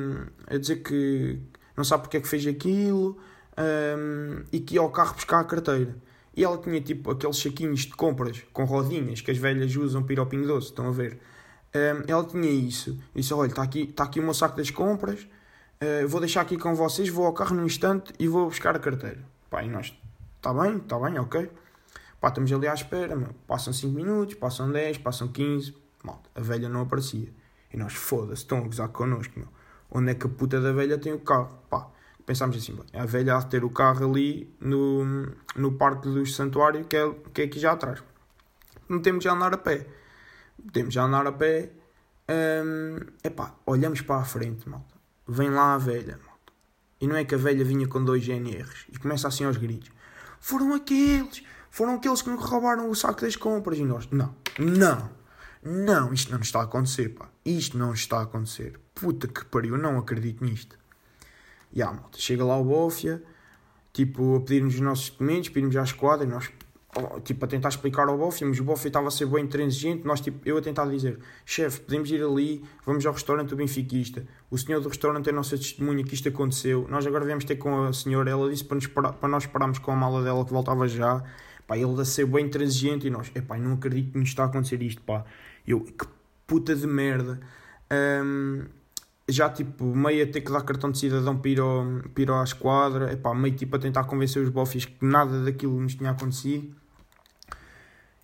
a 0.47 0.57
dizer 0.57 0.77
que 0.77 1.39
não 1.75 1.83
sabe 1.83 2.03
porque 2.03 2.17
é 2.17 2.21
que 2.21 2.27
fez 2.27 2.45
aquilo 2.47 3.17
um, 3.57 4.43
e 4.51 4.59
que 4.59 4.75
ia 4.75 4.81
ao 4.81 4.89
carro 4.89 5.15
buscar 5.15 5.39
a 5.39 5.43
carteira. 5.43 5.95
E 6.35 6.43
ela 6.43 6.57
tinha 6.57 6.79
tipo 6.79 7.11
aqueles 7.11 7.37
saquinhos 7.37 7.81
de 7.81 7.93
compras 7.93 8.43
com 8.53 8.63
rodinhas 8.63 9.19
que 9.19 9.31
as 9.31 9.37
velhas 9.37 9.75
usam 9.75 10.03
para 10.03 10.13
ir 10.13 10.19
ao 10.19 10.25
Pingo 10.25 10.47
Doce, 10.47 10.67
estão 10.67 10.87
a 10.87 10.91
ver? 10.91 11.19
Um, 11.75 12.03
ela 12.07 12.23
tinha 12.23 12.49
isso. 12.49 12.97
Disse: 13.13 13.33
Olha, 13.33 13.49
está 13.49 13.61
aqui, 13.61 13.81
está 13.83 14.03
aqui 14.03 14.19
o 14.19 14.23
meu 14.23 14.33
saco 14.33 14.57
das 14.57 14.71
compras, 14.71 15.27
uh, 15.81 16.07
vou 16.07 16.19
deixar 16.19 16.41
aqui 16.41 16.57
com 16.57 16.73
vocês, 16.75 17.09
vou 17.09 17.25
ao 17.25 17.33
carro 17.33 17.55
num 17.55 17.65
instante 17.65 18.13
e 18.17 18.27
vou 18.27 18.47
buscar 18.47 18.75
a 18.75 18.79
carteira. 18.79 19.19
Pá, 19.49 19.63
e 19.63 19.69
nós: 19.69 19.93
Está 20.37 20.53
bem, 20.53 20.77
está 20.77 20.97
bem, 20.97 21.19
ok. 21.19 21.49
Pá, 22.19 22.27
estamos 22.27 22.51
ali 22.51 22.67
à 22.67 22.73
espera, 22.73 23.15
meu. 23.15 23.33
Passam 23.47 23.71
5 23.71 23.93
minutos, 23.93 24.35
passam 24.35 24.71
10, 24.71 24.97
passam 24.97 25.27
15. 25.29 25.75
Malta, 26.03 26.29
a 26.35 26.41
velha 26.41 26.67
não 26.67 26.81
aparecia. 26.81 27.33
E 27.73 27.77
nós: 27.77 27.93
Foda-se, 27.93 28.41
estão 28.41 28.59
a 28.59 28.61
gozar 28.61 28.89
connosco, 28.89 29.39
meu. 29.39 29.47
Onde 29.89 30.11
é 30.11 30.15
que 30.15 30.25
a 30.27 30.29
puta 30.29 30.59
da 30.59 30.71
velha 30.71 30.97
tem 30.97 31.13
o 31.13 31.19
carro? 31.19 31.49
Pá, 31.69 31.89
pensámos 32.25 32.57
assim, 32.57 32.77
a 32.93 33.05
velha 33.05 33.35
há 33.35 33.39
de 33.39 33.47
ter 33.47 33.63
o 33.63 33.69
carro 33.69 34.09
ali 34.09 34.53
no, 34.59 35.33
no 35.55 35.71
Parque 35.73 36.07
do 36.07 36.25
Santuário, 36.25 36.85
que 36.85 36.95
é, 36.95 37.11
que 37.33 37.41
é 37.41 37.45
aqui 37.45 37.59
já 37.59 37.71
atrás. 37.71 38.03
Metemos 38.87 39.23
já 39.23 39.31
a 39.31 39.35
andar 39.35 39.53
a 39.53 39.57
pé. 39.57 39.87
Metemos 40.63 40.93
já 40.93 41.03
andar 41.03 41.25
a 41.25 41.31
pé. 41.31 41.71
Hum, 42.29 42.99
epá, 43.23 43.55
olhamos 43.65 44.01
para 44.01 44.21
a 44.21 44.25
frente, 44.25 44.67
malta. 44.67 44.93
Vem 45.27 45.49
lá 45.49 45.75
a 45.75 45.77
velha, 45.77 46.19
malta. 46.25 46.53
E 46.99 47.07
não 47.07 47.15
é 47.15 47.23
que 47.23 47.33
a 47.33 47.37
velha 47.37 47.63
vinha 47.63 47.87
com 47.87 48.03
dois 48.03 48.23
GNRs. 48.23 48.85
E 48.91 48.97
começa 48.99 49.27
assim 49.27 49.45
aos 49.45 49.57
gritos. 49.57 49.89
Foram 50.39 50.73
aqueles! 50.73 51.43
Foram 51.79 51.93
aqueles 51.93 52.21
que 52.21 52.29
nos 52.29 52.43
roubaram 52.43 52.89
o 52.89 52.93
saco 52.93 53.21
das 53.21 53.37
compras. 53.37 53.77
E 53.77 53.85
nós, 53.85 54.05
não, 54.11 54.35
não, 54.59 55.09
não, 55.63 56.13
isto 56.13 56.29
não 56.29 56.41
está 56.41 56.59
a 56.59 56.63
acontecer, 56.63 57.07
pá. 57.07 57.29
Isto 57.45 57.77
não 57.77 57.93
está 57.93 58.19
a 58.19 58.23
acontecer. 58.23 58.77
Puta 58.93 59.29
que 59.29 59.45
pariu, 59.45 59.77
não 59.77 59.97
acredito 59.97 60.43
nisto. 60.43 60.77
E 61.71 61.81
ah, 61.81 61.93
malta, 61.93 62.19
chega 62.19 62.43
lá 62.43 62.57
o 62.57 62.65
Bófia, 62.65 63.23
tipo, 63.93 64.35
a 64.35 64.41
pedir-nos 64.41 64.75
os 64.75 64.81
nossos 64.81 65.09
documentos, 65.09 65.47
pedir-nos 65.47 65.77
à 65.77 65.83
esquadra, 65.83 66.25
e 66.25 66.29
nós, 66.29 66.51
tipo, 67.23 67.45
a 67.45 67.47
tentar 67.47 67.69
explicar 67.69 68.09
ao 68.09 68.17
Boff, 68.17 68.43
mas 68.43 68.59
o 68.59 68.63
Boff 68.65 68.85
estava 68.85 69.07
a 69.07 69.11
ser 69.11 69.27
bem 69.27 69.45
intransigente, 69.45 70.05
nós, 70.05 70.19
tipo, 70.19 70.37
eu 70.45 70.57
a 70.57 70.61
tentar 70.61 70.85
dizer, 70.85 71.17
chefe, 71.45 71.79
podemos 71.79 72.11
ir 72.11 72.21
ali, 72.21 72.61
vamos 72.85 73.05
ao 73.05 73.13
restaurante 73.13 73.51
do 73.51 73.55
Benfiquista, 73.55 74.27
o 74.51 74.57
senhor 74.57 74.81
do 74.81 74.89
restaurante 74.89 75.27
é 75.27 75.31
a 75.31 75.35
nossa 75.35 75.55
testemunha 75.55 76.03
que 76.03 76.13
isto 76.13 76.27
aconteceu, 76.27 76.85
nós 76.89 77.07
agora 77.07 77.23
viemos 77.23 77.45
ter 77.45 77.55
com 77.55 77.85
a 77.85 77.93
senhora, 77.93 78.29
ela 78.29 78.49
disse 78.49 78.65
para, 78.65 78.75
nos 78.75 78.87
para 78.87 79.29
nós 79.29 79.45
pararmos 79.45 79.79
com 79.79 79.91
a 79.91 79.95
mala 79.95 80.21
dela 80.21 80.43
que 80.43 80.51
voltava 80.51 80.85
já, 80.89 81.23
pá, 81.69 81.77
ele 81.77 82.01
a 82.01 82.03
ser 82.03 82.25
bem 82.25 82.47
intransigente, 82.47 83.05
e 83.05 83.11
nós, 83.11 83.31
epá, 83.35 83.55
não 83.59 83.73
acredito 83.73 84.13
que 84.13 84.17
nos 84.17 84.29
está 84.29 84.43
a 84.43 84.45
acontecer 84.47 84.81
isto, 84.81 85.03
pá, 85.03 85.23
eu, 85.67 85.81
que 85.81 86.07
puta 86.47 86.75
de 86.75 86.87
merda, 86.87 87.39
um, 88.23 88.65
já 89.29 89.47
tipo 89.51 89.85
meio 89.95 90.23
a 90.23 90.27
ter 90.27 90.41
que 90.41 90.51
dar 90.51 90.63
cartão 90.63 90.91
de 90.91 90.97
cidadão 90.97 91.37
para 91.37 91.51
ir, 91.51 91.59
para 92.11 92.23
ir 92.23 92.31
à 92.31 92.43
esquadra, 92.43 93.13
epá, 93.13 93.35
meio 93.35 93.55
tipo 93.55 93.75
a 93.75 93.79
tentar 93.79 94.05
convencer 94.05 94.41
os 94.41 94.49
bofis 94.49 94.85
que 94.85 95.05
nada 95.05 95.43
daquilo 95.43 95.79
nos 95.79 95.93
tinha 95.93 96.09
acontecido. 96.09 96.75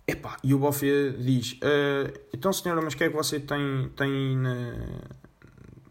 Epá, 0.08 0.36
e 0.42 0.52
o 0.52 0.58
bofe 0.58 1.12
diz: 1.18 1.52
uh, 1.54 2.20
Então, 2.34 2.52
senhora, 2.52 2.80
mas 2.82 2.94
o 2.94 2.96
que 2.96 3.04
é 3.04 3.08
que 3.08 3.14
você 3.14 3.38
tem, 3.38 3.90
tem 3.96 4.36
na, 4.36 4.74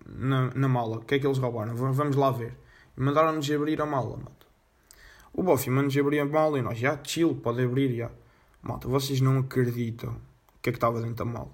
na, 0.07 0.49
na 0.53 0.67
mala? 0.67 0.97
O 0.97 1.01
que 1.05 1.15
é 1.15 1.19
que 1.19 1.27
eles 1.27 1.37
roubaram? 1.37 1.73
Vamos 1.75 2.15
lá 2.17 2.31
ver. 2.31 2.53
Mandaram-nos 2.97 3.49
abrir 3.51 3.81
a 3.81 3.85
mala, 3.85 4.17
malta. 4.17 4.34
O 5.37 5.43
bofe 5.43 5.69
mandou-nos 5.69 5.97
abrir 5.97 6.21
a 6.21 6.25
mala 6.25 6.57
e 6.57 6.61
nós, 6.61 6.77
já, 6.77 6.97
chill, 7.03 7.35
pode 7.35 7.61
abrir, 7.61 7.93
já. 7.93 8.09
Malta, 8.63 8.87
vocês 8.87 9.19
não 9.19 9.39
acreditam 9.39 10.11
o 10.11 10.59
que 10.61 10.69
é 10.69 10.71
que 10.71 10.77
estava 10.77 11.01
dentro 11.01 11.15
da 11.15 11.25
mala. 11.25 11.51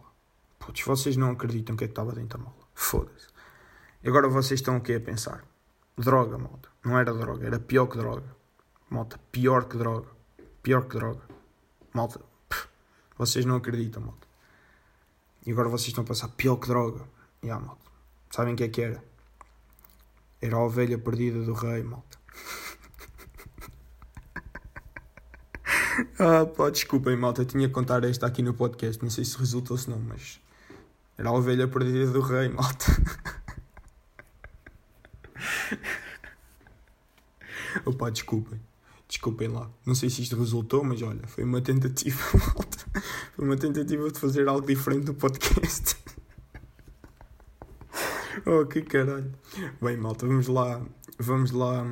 Putz, 0.60 0.84
vocês 0.84 1.17
não 1.17 1.32
acreditam 1.32 1.74
o 1.74 1.78
que 1.78 1.86
é 1.86 1.88
que 1.88 1.91
estava 1.91 2.12
dentro 2.12 2.38
da 2.38 2.44
mala. 2.46 2.58
Foda-se. 2.76 3.28
E 4.04 4.08
agora 4.08 4.30
vocês 4.30 4.60
estão 4.60 4.78
o 4.78 4.82
que 4.82 4.94
a 4.94 5.00
pensar? 5.00 5.44
Droga, 5.98 6.38
malta. 6.38 6.70
Não 6.86 6.96
era 6.96 7.12
droga, 7.12 7.48
era 7.48 7.60
pior 7.60 7.88
que 7.88 7.98
droga. 7.98 8.36
Malta, 8.88 9.20
pior 9.32 9.65
que 9.65 9.78
droga. 9.78 10.10
Pior 10.62 10.88
que 10.88 10.98
droga. 10.98 11.22
Malta, 11.91 12.22
pff, 12.48 12.67
vocês 13.17 13.46
não 13.46 13.56
acreditam, 13.56 14.04
malta. 14.04 14.28
E 15.44 15.52
agora 15.52 15.70
vocês 15.70 15.88
estão 15.88 16.04
a 16.04 16.08
pensar, 16.08 16.28
pior 16.30 16.58
que 16.58 16.67
droga. 16.67 17.02
E 17.41 17.48
yeah, 17.48 17.65
malta. 17.65 17.89
Sabem 18.30 18.54
o 18.54 18.58
que 18.58 18.63
é 18.63 18.70
que 18.70 18.82
era? 18.84 19.04
Era 20.39 20.56
a 20.56 20.63
ovelha 20.63 21.00
perdida 21.00 21.41
do 21.41 21.54
rei, 21.54 21.82
malta. 21.82 22.20
ah, 26.19 26.45
pá, 26.45 26.69
desculpem, 26.69 27.15
malta. 27.15 27.45
Tinha 27.45 27.67
que 27.67 27.73
contar 27.73 28.04
esta 28.04 28.27
aqui 28.27 28.41
no 28.41 28.54
podcast. 28.54 29.01
Não 29.01 29.10
sei 29.10 29.25
se 29.25 29.38
resultou 29.38 29.75
ou 29.75 29.82
se 29.82 29.89
não, 29.89 29.99
mas. 29.99 30.39
Era 31.17 31.30
a 31.30 31.34
ovelha 31.34 31.67
perdida 31.67 32.12
do 32.12 32.21
rei, 32.21 32.49
malta. 32.49 32.86
Opa, 37.86 38.10
desculpem. 38.10 38.60
Desculpem 39.08 39.49
lá. 39.49 39.69
Não 39.86 39.93
sei 39.93 40.10
se 40.10 40.21
isto 40.21 40.38
resultou, 40.38 40.84
mas 40.84 41.01
olha, 41.01 41.27
foi 41.27 41.43
uma 41.43 41.62
tentativa, 41.62 42.17
malta. 42.56 42.77
Foi 43.36 43.45
uma 43.45 43.58
tentativa 43.58 44.10
de 44.10 44.19
fazer 44.19 44.47
algo 44.47 44.65
diferente 44.65 45.08
no 45.08 45.13
podcast. 45.13 45.97
oh, 48.45 48.65
que 48.65 48.82
caralho. 48.82 49.32
Bem, 49.82 49.97
malta, 49.97 50.25
vamos 50.25 50.47
lá. 50.47 50.82
Vamos 51.19 51.51
lá. 51.51 51.86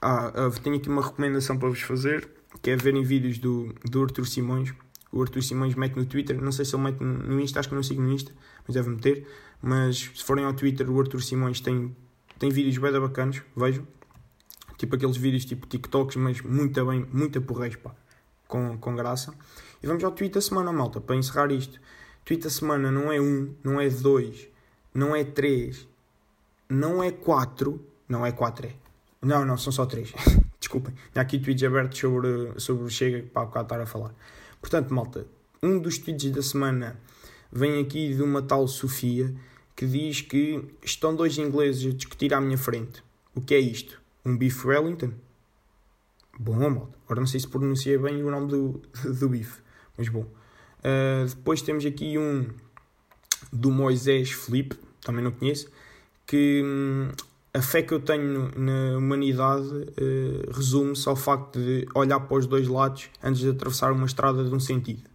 Ah, 0.00 0.32
ah, 0.34 0.50
tenho 0.62 0.76
aqui 0.76 0.88
uma 0.88 1.02
recomendação 1.02 1.58
para 1.58 1.68
vos 1.68 1.80
fazer, 1.80 2.28
que 2.66 2.70
é 2.72 2.74
verem 2.74 3.04
vídeos 3.04 3.38
do, 3.38 3.72
do 3.84 4.02
Arthur 4.02 4.26
Simões. 4.26 4.74
O 5.12 5.22
Arthur 5.22 5.40
Simões 5.40 5.76
mete 5.76 5.94
no 5.94 6.04
Twitter, 6.04 6.42
não 6.42 6.50
sei 6.50 6.64
se 6.64 6.74
ele 6.74 6.82
mete 6.82 7.00
no 7.00 7.40
Insta, 7.40 7.60
acho 7.60 7.68
que 7.68 7.76
não 7.76 7.82
sigo 7.84 8.02
no 8.02 8.10
Insta, 8.10 8.32
mas 8.66 8.74
deve 8.74 8.90
meter. 8.90 9.24
Mas 9.62 9.98
se 9.98 10.24
forem 10.24 10.44
ao 10.44 10.52
Twitter, 10.52 10.90
o 10.90 11.00
Arthur 11.00 11.22
Simões 11.22 11.60
tem, 11.60 11.94
tem 12.40 12.50
vídeos 12.50 12.76
bem 12.78 12.90
bacanas, 13.00 13.40
vejam 13.56 13.86
tipo 14.76 14.96
aqueles 14.96 15.16
vídeos 15.16 15.44
tipo 15.44 15.64
TikToks, 15.64 16.16
mas 16.16 16.40
muito 16.40 16.84
bem, 16.84 17.06
muito 17.12 17.40
porreis, 17.40 17.76
pá, 17.76 17.94
com, 18.48 18.76
com 18.78 18.96
graça. 18.96 19.32
E 19.80 19.86
vamos 19.86 20.02
ao 20.02 20.10
da 20.10 20.40
semana, 20.40 20.72
malta, 20.72 21.00
para 21.00 21.14
encerrar 21.14 21.52
isto. 21.52 21.80
Da 22.28 22.50
semana 22.50 22.90
não 22.90 23.12
é 23.12 23.20
um, 23.20 23.54
não 23.62 23.80
é 23.80 23.88
dois, 23.88 24.48
não 24.92 25.14
é 25.14 25.22
três, 25.22 25.86
não 26.68 27.00
é 27.00 27.12
quatro, 27.12 27.80
não 28.08 28.26
é 28.26 28.32
quatro, 28.32 28.66
é. 28.66 28.74
Não, 29.22 29.44
não, 29.46 29.56
são 29.56 29.72
só 29.72 29.86
três. 29.86 30.12
Desculpem, 30.66 30.92
tinha 31.12 31.22
aqui 31.22 31.38
tweets 31.38 31.62
abertos 31.62 31.98
sobre, 31.98 32.58
sobre 32.58 32.84
o 32.84 32.90
Chega 32.90 33.22
para 33.22 33.46
o 33.46 33.62
estar 33.62 33.80
a 33.80 33.86
falar. 33.86 34.12
Portanto, 34.60 34.92
malta, 34.92 35.24
um 35.62 35.78
dos 35.78 35.96
tweets 35.96 36.32
da 36.32 36.42
semana 36.42 36.98
vem 37.52 37.80
aqui 37.80 38.12
de 38.12 38.20
uma 38.20 38.42
tal 38.42 38.66
Sofia 38.66 39.32
que 39.76 39.86
diz 39.86 40.22
que 40.22 40.64
estão 40.82 41.14
dois 41.14 41.38
ingleses 41.38 41.92
a 41.92 41.94
discutir 41.94 42.34
à 42.34 42.40
minha 42.40 42.58
frente. 42.58 43.04
O 43.32 43.40
que 43.40 43.54
é 43.54 43.60
isto? 43.60 44.00
um 44.26 44.36
bife 44.36 44.66
Wellington. 44.66 45.12
Bom, 46.36 46.56
malta. 46.68 46.98
Agora 47.04 47.20
não 47.20 47.26
sei 47.28 47.38
se 47.38 47.46
pronunciei 47.46 47.96
bem 47.96 48.24
o 48.24 48.30
nome 48.30 48.48
do, 48.48 48.82
do 49.20 49.28
bife, 49.28 49.60
mas 49.96 50.08
bom. 50.08 50.26
Uh, 50.80 51.26
depois 51.28 51.62
temos 51.62 51.86
aqui 51.86 52.18
um 52.18 52.48
do 53.52 53.70
Moisés 53.70 54.32
Felipe, 54.32 54.76
também 55.00 55.22
não 55.22 55.30
conheço, 55.30 55.70
que 56.26 56.60
hum, 56.64 57.12
a 57.56 57.62
fé 57.62 57.82
que 57.82 57.94
eu 57.94 58.00
tenho 58.00 58.50
na 58.54 58.98
humanidade 58.98 59.66
uh, 59.66 60.52
resume-se 60.52 61.08
ao 61.08 61.16
facto 61.16 61.58
de 61.58 61.88
olhar 61.94 62.20
para 62.20 62.36
os 62.36 62.46
dois 62.46 62.68
lados 62.68 63.08
antes 63.22 63.40
de 63.40 63.48
atravessar 63.48 63.92
uma 63.92 64.04
estrada 64.04 64.44
de 64.44 64.54
um 64.54 64.60
sentido. 64.60 65.08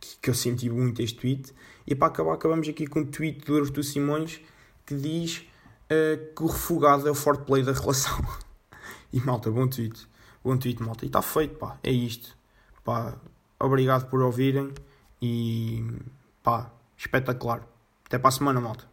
Que, 0.00 0.16
que 0.20 0.30
eu 0.30 0.34
senti 0.34 0.68
muito 0.68 1.00
este 1.00 1.20
tweet. 1.20 1.54
E 1.86 1.94
para 1.94 2.08
acabar, 2.08 2.34
acabamos 2.34 2.68
aqui 2.68 2.88
com 2.88 3.00
um 3.00 3.06
tweet 3.06 3.44
do 3.46 3.56
Artur 3.56 3.84
Simões 3.84 4.40
que 4.84 4.96
diz 4.96 5.46
uh, 5.84 6.34
que 6.34 6.42
o 6.42 6.46
refugado 6.46 7.06
é 7.06 7.10
o 7.10 7.14
forte 7.14 7.44
play 7.44 7.62
da 7.62 7.72
relação. 7.72 8.18
e 9.12 9.20
malta, 9.20 9.48
bom 9.48 9.68
tweet. 9.68 10.08
Bom 10.42 10.56
tweet, 10.56 10.82
malta. 10.82 11.04
E 11.04 11.06
está 11.06 11.22
feito, 11.22 11.54
pá. 11.54 11.78
É 11.84 11.92
isto. 11.92 12.36
Pá, 12.82 13.16
obrigado 13.60 14.10
por 14.10 14.20
ouvirem. 14.22 14.72
E 15.22 15.84
pá, 16.42 16.72
espetacular. 16.96 17.64
Até 18.04 18.18
para 18.18 18.28
a 18.28 18.32
semana, 18.32 18.60
malta. 18.60 18.89